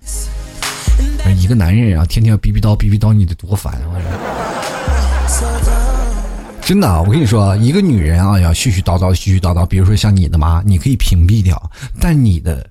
[1.36, 4.00] 一个男人啊，天天逼逼叨逼逼叨，你得多烦啊！
[6.64, 9.66] 真的，我跟你说，一个女人啊，要絮絮叨叨、絮絮叨叨。
[9.66, 11.56] 比如说像你的妈，你可以屏蔽掉；
[12.00, 12.66] 但你的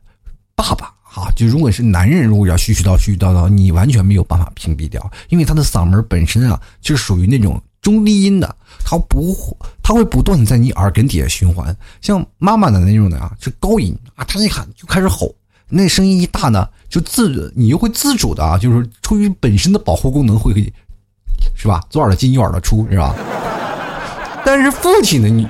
[0.55, 9.35] 爸爸啊，就如果是男人，如果要絮絮叨、絮絮叨叨，你完全没有办法屏蔽掉，因为他的嗓门本身啊，就属于那种中低音的，他不，
[9.83, 11.75] 他会不断在你耳根底下循环。
[11.99, 15.35] 像妈妈的那种的啊，是高音啊，他一喊就开始吼，
[15.67, 20.53] 那声音一大呢，就自你又会自主的啊，就是出于本身的保护功能会，
[21.55, 21.83] 是吧？
[21.89, 23.13] 左耳朵进右耳朵出，是吧？
[24.43, 25.47] 但是父亲的你，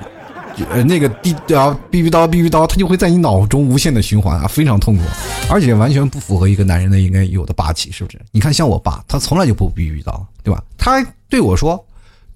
[0.70, 5.02] 呃，那个滴啊，哔哔叨哔哔叨，他就会在你脑中无限的循环啊，非常痛苦，
[5.50, 8.20] 而且完全不符合一个男人的应该有的霸气，是不是？
[8.30, 10.62] 你看，像我爸，他从来就不哔哔叨，对吧？
[10.76, 11.82] 他对我说，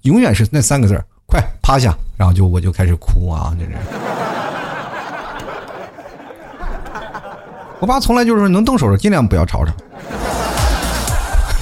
[0.01, 3.71] 永远是那三个字快趴下，然后就我就开始哭啊，这是。
[7.79, 9.71] 我爸从来就是能动手的尽量不要吵吵，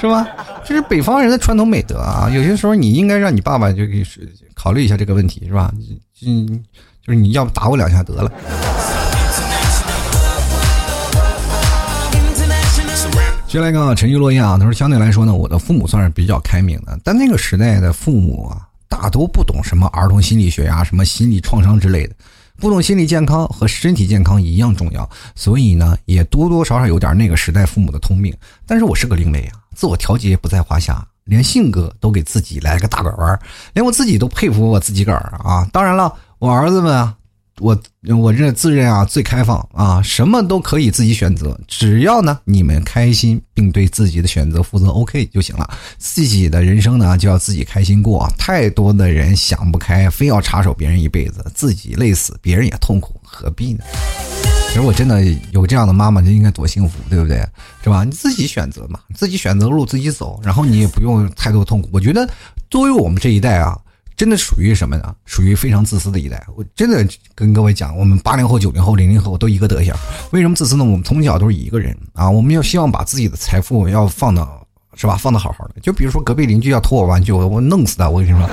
[0.00, 0.26] 是吗？
[0.64, 2.30] 这是北方人的传统美德啊！
[2.30, 4.06] 有些时候你应该让你爸爸就给
[4.54, 5.72] 考虑一下这个问题，是吧？
[6.24, 6.46] 嗯，
[7.04, 8.30] 就是你要不打我两下得了。
[13.46, 22.14] 接下来看陈玉落雁啊，他说相对来说呢，我的父母算是比较开明的，但那个时代的父母啊，大都不懂什么儿童心理学呀、什么心理创伤之类的，
[22.62, 28.32] 不懂心理健康和身体健康一样重要，所以呢，也多多少少有点那个时代父母的通病。
[28.64, 29.58] 但是我是个另类啊。
[29.74, 33.36] 自我调节不在话下，连性格都给自己来个大拐弯，
[33.72, 35.68] 连我自己都佩服我自己个儿啊！
[35.72, 37.16] 当然了，我儿子们啊，
[37.58, 37.78] 我
[38.18, 45.70] 我这自认啊最开放啊，什么都可以自己选择，只要呢你们开心并对自己的选择负责，OK 就行了。
[45.98, 53.84] 自己的人生呢就要自己开心过，太多的人想不开，非要插手别人一辈子，自己累死，别人也痛苦，何必呢？
[54.68, 55.22] 其实我真的
[55.52, 57.46] 有这样的妈妈，就应该多幸福，对不对？
[57.84, 58.04] 是吧？
[58.04, 61.90] 你自己选择嘛，自己选择路自己走，然后你也不用太多痛苦。
[61.92, 62.26] 我觉得
[62.70, 63.78] 作为我们这一代啊，
[64.22, 65.12] 真的属于什么呢？
[65.24, 66.40] 属于非常自私的一代。
[66.54, 67.04] 我真的
[67.34, 69.92] 跟各位讲，我们八零后、九零后、零零后都一个德行。
[70.30, 70.84] 为什么自私呢？
[70.84, 74.64] 我们从小都是一个人啊，我们要希望把自己的财富要放到，
[74.94, 75.16] 是吧？
[75.16, 75.74] 放的好好的。
[75.82, 78.48] 就比如说隔壁邻居要偷我玩具，我我弄死他，我跟你说。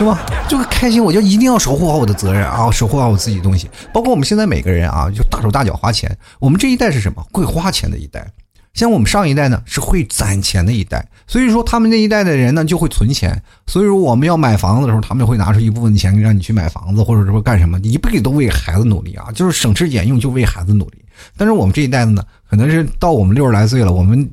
[0.00, 0.18] 对吧？
[0.48, 3.70] 就开心，我就一定要守护好我的责任啊，守护好我自己的东西。
[3.94, 6.10] 包括我们现在每个人啊，就大手大脚花钱。
[6.40, 7.24] 我们这一代是什么？
[7.30, 8.28] 会花钱的一代。
[8.76, 11.04] 像我们上一代呢，是会攒钱的一代。
[11.26, 13.42] 所以说，他们那一代的人呢，就会存钱。
[13.66, 20.98] 所以说，我们要买房子的时候，他们会拿出一部分钱让你去买房子，或者说干什么，一辈子都为孩子努力啊，就是省吃俭用就为孩子努力。
[21.36, 24.30] 但是我们这一代的呢，可能是到我们六十来岁了，我们。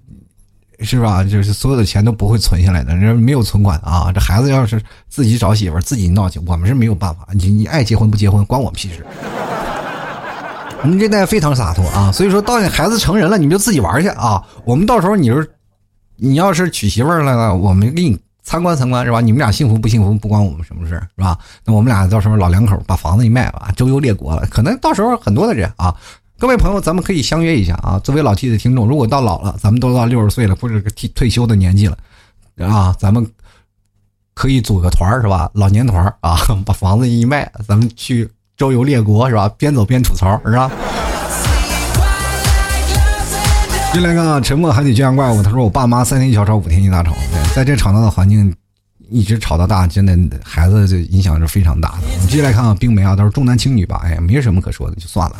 [0.79, 1.23] 是吧？
[1.23, 4.11] 就是所有的钱都不会存下来的，人没有存款啊！
[4.13, 7.25] 这孩子要是自己找媳妇，自己闹去，我们是没有办法。
[7.31, 9.05] 你你爱结婚不结婚，关我屁事。
[10.85, 14.43] 我们这代非常洒脱啊，所以说到你孩子成人了，你们就自己玩去啊！
[14.65, 15.49] 我们到时候你是
[16.17, 19.21] 你要是娶媳妇儿了，我们给你参观参观，是吧？
[19.21, 21.37] 你们俩幸福不幸福不关我们什么事是吧？
[21.65, 25.95] 那我们俩到时候老两口把房子一卖吧，周游列国了，可能到时候很多的人啊。
[26.37, 27.97] 各位朋友，咱们可以相约一下啊！
[28.03, 31.97] 作为老 T 的听众，如果到老了，咱们都到六十岁了，或者退退休的年纪了，
[32.57, 33.25] 啊，咱们
[34.33, 35.49] 可以组个团是吧？
[35.53, 38.29] 老年团啊， 把房子一卖，咱们去
[38.63, 39.51] 周游列国是吧？
[39.57, 40.71] 边走边吐槽是吧？
[43.91, 45.43] 进来看沉默还得这样怪物。
[45.43, 47.13] 他说：“我爸妈三天一小吵，五天一大吵，
[47.53, 48.55] 在这吵闹的环境
[49.09, 55.35] 一直吵到大，真的孩子这影响是非常大的。”我们继续来看啊，冰梅啊，他说重男轻女吧，哎呀，没什么可说的，就算了。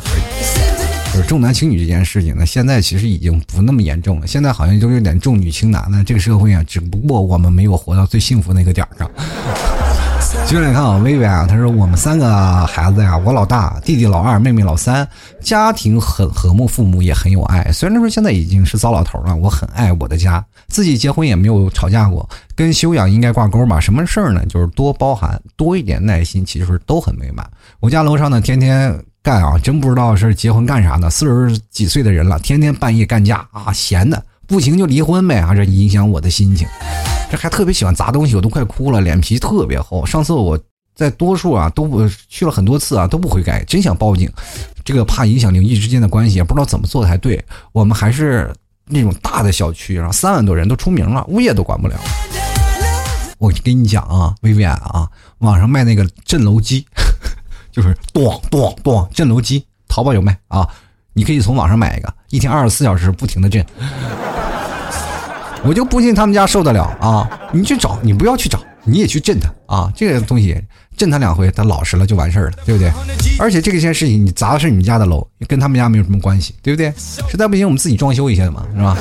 [1.14, 4.26] 就是重男轻女这件事情呢，现在其实已经不那么严重了。
[4.26, 6.04] 现在好像就有点重女轻男了。
[6.04, 9.10] 这个社会啊，只不过我们没有活到最幸福那个点儿上。
[10.46, 15.08] 接下来看啊，薇薇啊，他说我们三个孩子呀，我老大，弟弟老二，妹妹老三，
[15.40, 17.72] 家庭很和睦，父母也很有爱。
[17.72, 23.80] 虽然说现在已经是糟老头了，我很爱我的家，自己结婚也没有吵架过，跟修养应该挂钩吧？
[23.80, 24.44] 什么事儿呢？
[24.46, 27.44] 就是多包涵，多一点耐心，其实都很美满。
[27.80, 28.96] 我家楼上呢，天天。
[29.24, 31.08] 干啊，真不知道是结婚干啥呢？
[31.08, 35.54] 四十几岁的人了，天天半夜干架啊，闲的不行就离婚呗啊！
[35.54, 36.66] 这影响我的心情，
[37.30, 40.04] 这还特别喜欢砸东西，我都快哭了，脸皮特别厚。
[40.04, 40.58] 上次我
[40.94, 44.30] 在多数啊都不去了很多次啊都不悔改，真想报警，
[44.84, 47.42] 这个怕影响邻居之间的关系，也不知道怎么做才对。
[47.72, 48.52] 我们还是
[48.86, 51.98] 那种大的小区，然后三万多人都出名了，物业都管不了。
[53.38, 56.86] 我跟你讲啊，薇薇安啊，网上卖那个震楼机，
[57.72, 60.68] 就是咚咚咚震楼机，淘宝有卖啊，
[61.14, 63.64] 你可以从网上买一个，一天二十四小时不停的震。
[65.66, 67.26] 我就不信他们家受得了啊！
[67.50, 69.90] 你去找，你不要去找，你也去震他啊！
[69.96, 70.62] 这个东西
[70.94, 72.92] 震他两回，他老实了就完事儿了，对不对？
[73.38, 76.92] 而且这个件事情，你砸的是你们家的楼，跟他们家没有什么关系，对不对？
[76.98, 78.94] 实在不行，我们自己装修一下嘛，是吧？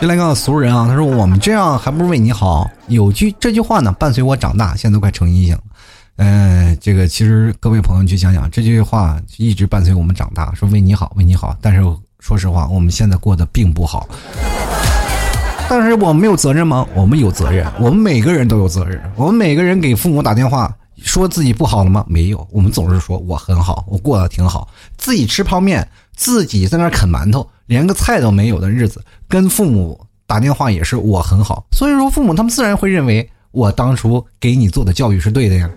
[0.00, 2.70] 就来个俗人啊，他说我们这样还不如为你好。
[2.86, 5.62] 有句这句话呢，伴随我长大，现在都快成阴性了。
[6.18, 11.56] 嗯，这个其实各位朋友去想想，这句话一直伴随我们长大，说为你好，为你好。
[11.62, 11.80] 但是
[12.18, 14.08] 说实话，我们现在过得并不好。
[15.68, 16.84] 但是我们没有责任吗？
[16.92, 19.00] 我们有责任，我们每个人都有责任。
[19.14, 22.04] 我们每个人给父母打电话，说自己不好了吗？
[22.08, 24.66] 没有，我们总是说我很好，我过得挺好。
[24.96, 31.64] 自己吃泡面，自己在那啃馒头，连个菜都没有的日子，跟父母打电话也是我很好。
[31.70, 35.68] 所以说，父母他们自然会认为我当初给你做的教育是对的呀，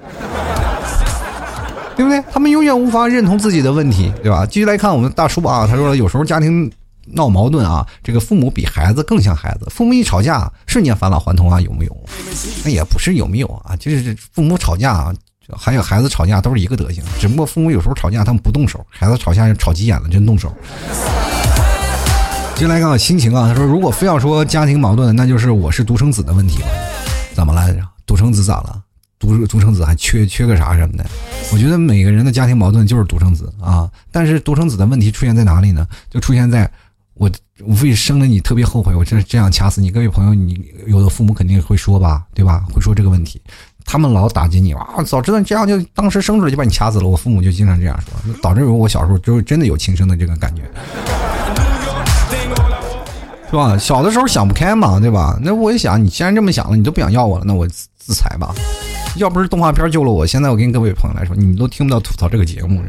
[1.97, 2.23] 对不对？
[2.31, 4.45] 他们永远无法认同自己的问题，对吧？
[4.45, 6.71] 继续来看我们大叔啊，他说有时候家庭。
[7.13, 9.65] 闹矛盾啊，这个父母比孩子更像孩子。
[9.71, 11.97] 父母一吵架，瞬间返老还童啊，有没有？
[12.63, 15.13] 那也不是有没有啊，就是父母吵架啊，
[15.57, 17.03] 还有孩子吵架都是一个德行。
[17.19, 20.53] 只不过父母有时候吵架他们不动手，孩子吵架吵急眼了真动手。
[22.55, 26.67] 进来看看心情啊，他说如果非要说家庭矛盾，那就是我是独生子的问题了。
[27.41, 27.81] 怎么来着？
[28.05, 28.79] 独生子咋了？
[29.17, 31.03] 独独生子还缺缺个啥什么的？
[31.51, 35.87] 我觉得每个人的家庭矛盾就是独生子啊，但是独生子的问题出现在哪里呢？
[36.07, 36.71] 就出现在。
[37.15, 37.29] 我
[37.63, 39.91] 无非生了你特别后悔，我这这样掐死你。
[39.91, 42.63] 各位朋友，你有的父母肯定会说吧，对吧？
[42.71, 43.39] 会说这个问题，
[43.85, 45.03] 他们老打击你啊！
[45.05, 47.07] 早知道你这样就当时生出来就把你掐死了。
[47.07, 50.63] 我父母就经常这样说，导致我小时候就真的有轻生的这个感觉，
[53.51, 53.77] 是吧？
[53.77, 55.37] 小的时候想不开嘛，对吧？
[55.41, 58.55] 那我一想，你既然这么想了，你都不想要我了，那我自裁吧。
[59.17, 62.81] 要不是动画片救了我，现在我跟各位朋友来说，你们都听不到吐槽这个节目。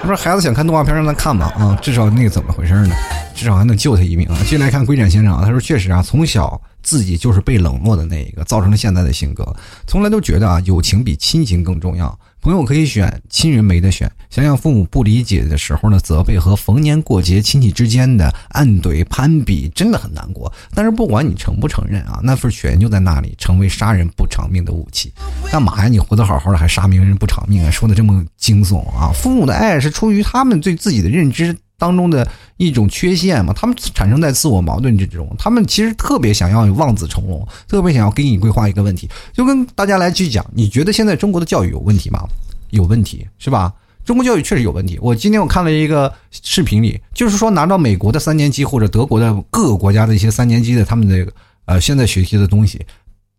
[0.00, 2.96] 不是孩子想看动画片，让他看吧啊，至少那个怎么回事呢？
[3.34, 4.36] 至少还能救他一命啊！
[4.46, 9.46] 进来看龟展先生啊，他说确实啊，从小自己就是被冷落的那一个，造成了现在的性格，
[9.86, 12.18] 从来都觉得啊，友情比亲情更重要。
[12.40, 14.10] 朋友可以选，亲人没得选。
[14.30, 20.50] 想想父母不理解的时候呢，责备和逢年过节亲戚之间的暗怼攀比，真的很难过。
[20.74, 25.12] 但是不管你承不承认啊，那份权就在那里，成为杀人不偿命的武器。
[25.50, 25.88] 干嘛呀？
[25.88, 27.70] 你活得好好的，还杀名人不偿命啊？
[27.70, 29.12] 说的这么惊悚啊！
[29.12, 31.54] 父母的爱是出于他们对自己的认知。
[31.80, 32.28] 当中的
[32.58, 42.20] 一种缺陷嘛，他们产生在自我矛盾之中，他们其实特别想要望子成龙，特别想要给你规划一个问题，就跟大家来去讲，你觉得现在中国的教育有问题吗？
[42.68, 43.72] 有问题是吧？
[44.04, 44.98] 中国教育确实有问题。
[45.00, 51.26] 我今天我看了一个视频里，就是说拿到美国的三年级或者德国的各个国家的一些三年级的他们的
[51.64, 52.84] 呃现在学习的东西，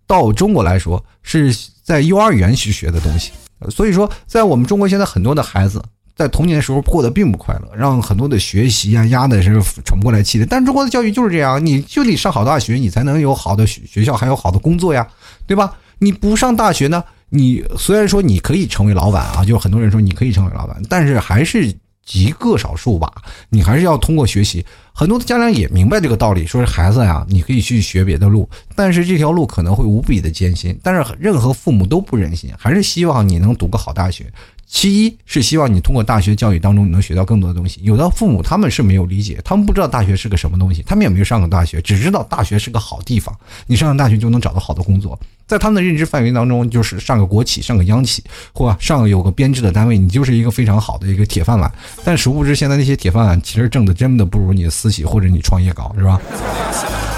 [0.07, 3.31] 到中国来说是在幼儿园去学的东西，
[3.69, 5.79] 所以说在我们中国现在很多的孩子。
[6.15, 10.45] 在童年的时候过得并不快乐，让很多的学习啊压的是喘不过来气的。
[10.45, 15.07] 但中国的教育就是这样，你就得上好大学，你才能有好的学校，还有好的工作呀，
[15.47, 15.73] 对吧？
[15.99, 21.71] 你不上大学呢，你虽然说你可以成为老板啊，就很多人说你可以成为老板，但是还是
[22.03, 23.11] 极个少数吧。
[23.49, 24.65] 你还是要通过学习。
[24.93, 30.77] 很多的家长也明白这个道理，说是孩子呀，你可以去学别的路，但是这条路可能会无比的艰辛。
[30.83, 34.25] 但是任何父母都不忍心，还是希望你能读个好大学。
[34.73, 37.81] 其一是希望你通过大学教育当中，你能学到更多的东西。
[37.83, 45.19] 有的父母他们是没有理解，他们不知道大学是个什么东西，他们也没有上过大学，只知道大学是个好地方，你上了大学就能找到好的工作。
[45.45, 51.69] 在他们的认知范围当中，就是上个国企、上个央企，或上有个编制的单位，你就是一个非常好的一个铁饭碗。
[52.05, 56.19] 但殊不知，现在那些铁饭碗其实挣的真的不如你的私企或者你创业高，是吧？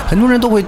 [0.07, 0.65] 很多人都会。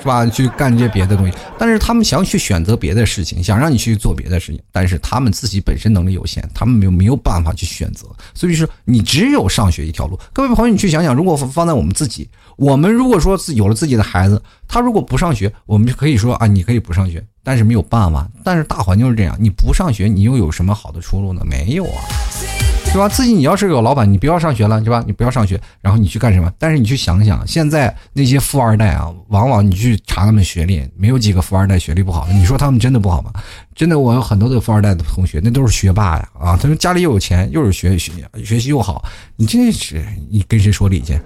[0.00, 0.24] 是吧？
[0.26, 10.18] 去干这些别的东西，但是他们想去选择别的事情，想让你去做别的事情，但是他们自己本身能力有限，他们没有没有办法去选择，所以说你只有上学一条路。
[10.32, 21.42] 各位朋友，你去想想，如果放在我们自己，我们如果说自有了自己的孩子，他如果不上学，我们就可以说啊，你可以不上学，但是没有办法，但是大环境是这样，你不上学，你又有什么好的出路呢？
[21.44, 22.04] 没有啊。
[22.90, 23.08] 对吧？
[23.08, 25.04] 自己你要是有老板，你不要上学了，是吧？
[25.06, 26.50] 你不要上学，然后你去干什么？
[26.58, 32.32] 但是你去想想，现在那些富二代啊，往往你去查他们学历，没有几个富二代学历不好的。
[32.32, 33.30] 你说他们真的不好吗？
[33.74, 36.28] 真的，我有很多的富二代的同学，那都是学霸呀！
[36.40, 38.12] 啊，他们家里又有钱，又是学学
[38.42, 39.04] 学习又好，
[39.36, 41.20] 你这是你跟谁说理去？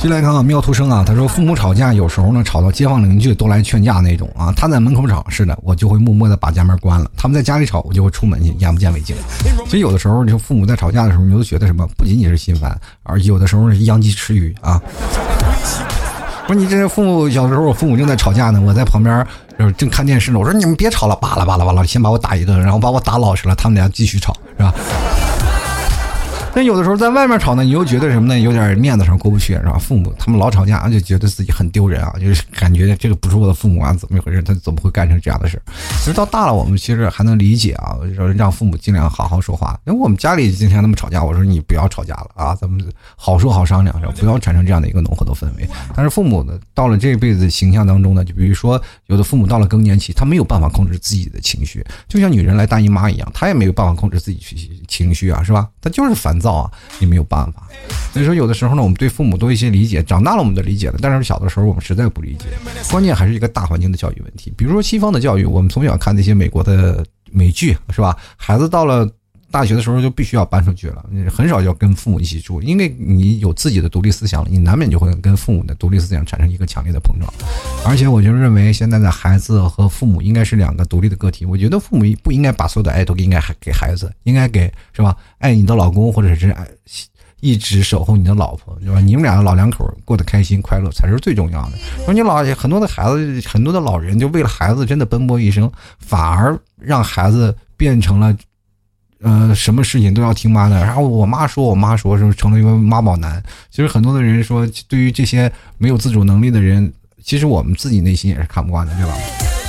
[0.00, 4.52] 进来看啊，妙图生啊，他说父母吵架有时候呢吵到街坊邻居都来劝架那种啊。
[4.56, 7.10] 他在门口吵是的，我就会默默的把家门关了。
[7.16, 9.16] 他们在家里吵，我就会出门去，眼不见为净。
[9.64, 11.84] 其实有的时候，你说父母在吵架的时候，你都觉得什么？
[11.96, 14.80] 不仅仅是心烦，而有的时候是殃及池鱼啊。
[16.46, 19.26] 不是你这父母小时候，我父母正在吵架呢，我在旁边
[19.76, 20.38] 正看电视呢。
[20.38, 24.72] 我说你们别吵了，巴拉巴拉巴拉，先把我打一顿，然后把我打老实了，他们俩继续吵，是吧？
[26.58, 28.40] 但有的时候在外面吵呢，你又觉得什么呢？
[28.40, 29.78] 有点面子上过不去，是吧？
[29.78, 34.42] 父母他们老吵架，就觉得自己很丢人啊，就是感觉这个不是我的父母啊，怎么一回事？
[34.42, 35.62] 他怎么会干成这样的事？
[36.00, 39.78] 其实到大了，我们其实还能理解啊，说让父母尽量好好说话。
[39.86, 42.84] 因为我们家里经常那么吵架，我说你不要吵架了啊，咱们
[43.14, 45.68] 好说好商量，不要产生这样的一个浓厚的氛围。
[45.94, 55.68] 但是父母呢，到了这辈子形象当中呢，就比如说有的父母到了更年期，他没有办法控制自己的情绪，就像女人来大姨妈一样，她也没有办法控制自己情绪啊，是吧？
[55.80, 56.70] 她就是烦躁啊，
[57.00, 57.62] 也没有办法。
[58.12, 60.98] 所以说，有的时候呢，我们对父母多一些理解，长大了我们就理解了。
[61.00, 62.46] 但是小的时候，我们实在不理解。
[62.90, 64.52] 关键还是一个大环境的教育问题。
[64.56, 68.16] 比如说西方的教育，我们从小看那些美国的美剧，是吧？
[68.36, 69.08] 孩子到了
[69.50, 77.32] 大学的时候就必须要搬出去了，很少要跟父母一起住，因为你有自己的独立思想了，你难免就会跟父母的独立思想产生一个强烈的碰撞。
[77.84, 81.46] 而且，我就认为现在的孩子和父母应该是两个独立的个体。
[81.46, 85.16] 我觉得父母不应该把所有的爱都应该给孩子，应该给是吧？
[85.38, 86.66] 爱你的老公，或者是爱。
[87.40, 89.00] 一直守候你的老婆，对吧？
[89.00, 91.78] 你们俩老两口过得开心快乐才是最重要的。
[92.04, 95.70] 说你老很多的孩子，很多的老人就为了孩子真的奔波一生，
[96.00, 98.36] 反而让孩子变成了，
[99.20, 100.76] 呃，什么事情都要听妈的。
[100.84, 103.42] 然后我妈说，我妈说，是成了一个妈宝男。
[103.70, 106.92] 其实很多的人说，对于这些没有自主能力的人，
[107.22, 109.14] 其实我们自己内心也是看不惯的，对吧？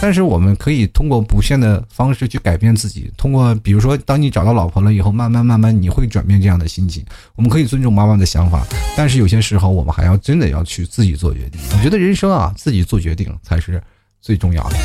[0.01, 7.03] 但是我们可以通过不限的方式去改变自己，通过比如说，当你找到老婆了以后，慢慢慢慢你会转变这样的心情。
[7.35, 11.59] 我们可以尊重妈妈的想法，但是有些时候我们还要真的要去自己做决定。
[11.73, 13.81] 我觉得人生啊，自己做决定才是
[14.21, 14.77] 最重要的。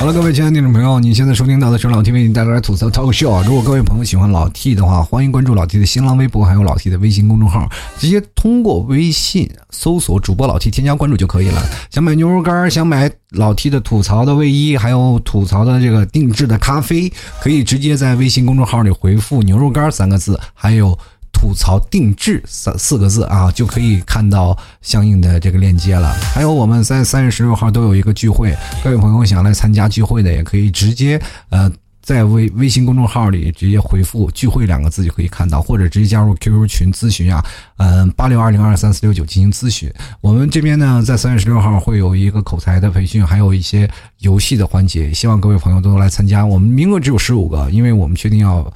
[0.00, 3.44] 好了，各位亲爱的听众朋友，你现在收听到的是老 T 为你带来吐槽 talk show。
[3.44, 11.62] 如果各位朋友喜欢老 T 的话，欢迎关注老 T 的新浪微博，还有老 T 的微信公众号，直接通过微信搜索主播老 T 添加关注就可以了。
[11.90, 20.98] 想买牛肉干，想买老 T 的吐槽的卫衣，还有吐槽的这个定制的咖啡，可以直接在微信公众号里回复“牛肉干”三个字，还有。
[21.40, 26.14] 吐槽定制三四个字啊，就可以看到相应的这个链接了。
[26.34, 31.18] 还有我们在三月十六号都有一个聚会，各位朋友想来参加聚会的，也可以直接
[31.48, 31.72] 呃
[32.02, 37.42] 在微微信公众号里直接回复“聚会”两个字就可以看到，或者直接加入 QQ 群咨询啊，
[37.78, 39.90] 嗯八六二零二三四六九进行咨询。
[40.20, 46.44] 我们这边呢，在三月十六号会有一个口才的培训，还有一些游戏的环节，希望各位朋友都能来参加。
[46.44, 48.70] 我们名额只有十五个，因为我们确定要。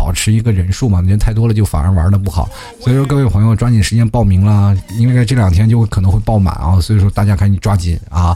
[0.00, 2.48] 保持一个人数嘛，人太多了就反而玩的不好。
[2.80, 8.34] 所以说各位朋友抓紧时间报名啦，因为这两天就可能会爆满啊，所以说大家赶紧抓紧啊。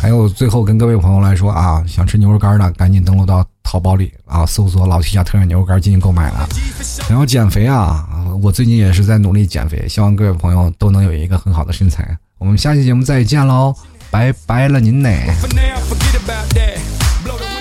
[0.00, 6.48] 还有最后跟各位朋友来说啊，想吃牛肉干的赶紧登录到淘宝里啊，搜索老 T 家特产牛肉干进行购买了。
[6.80, 8.06] 想要减肥啊，
[8.40, 12.16] 我最近也是在努力减肥，希望各位朋友都能有一个很好的身材。
[12.38, 13.74] 我们下期节目再见喽，
[14.12, 15.26] 拜拜了您嘞。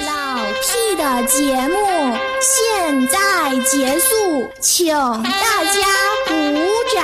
[0.06, 2.17] 老 T 的节目
[2.90, 3.18] 现在
[3.66, 5.82] 结束，请大家
[6.26, 6.34] 鼓
[6.96, 7.04] 掌。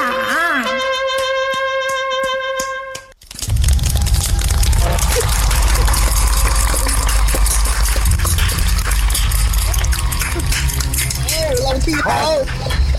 [11.65, 12.09] 老弟好，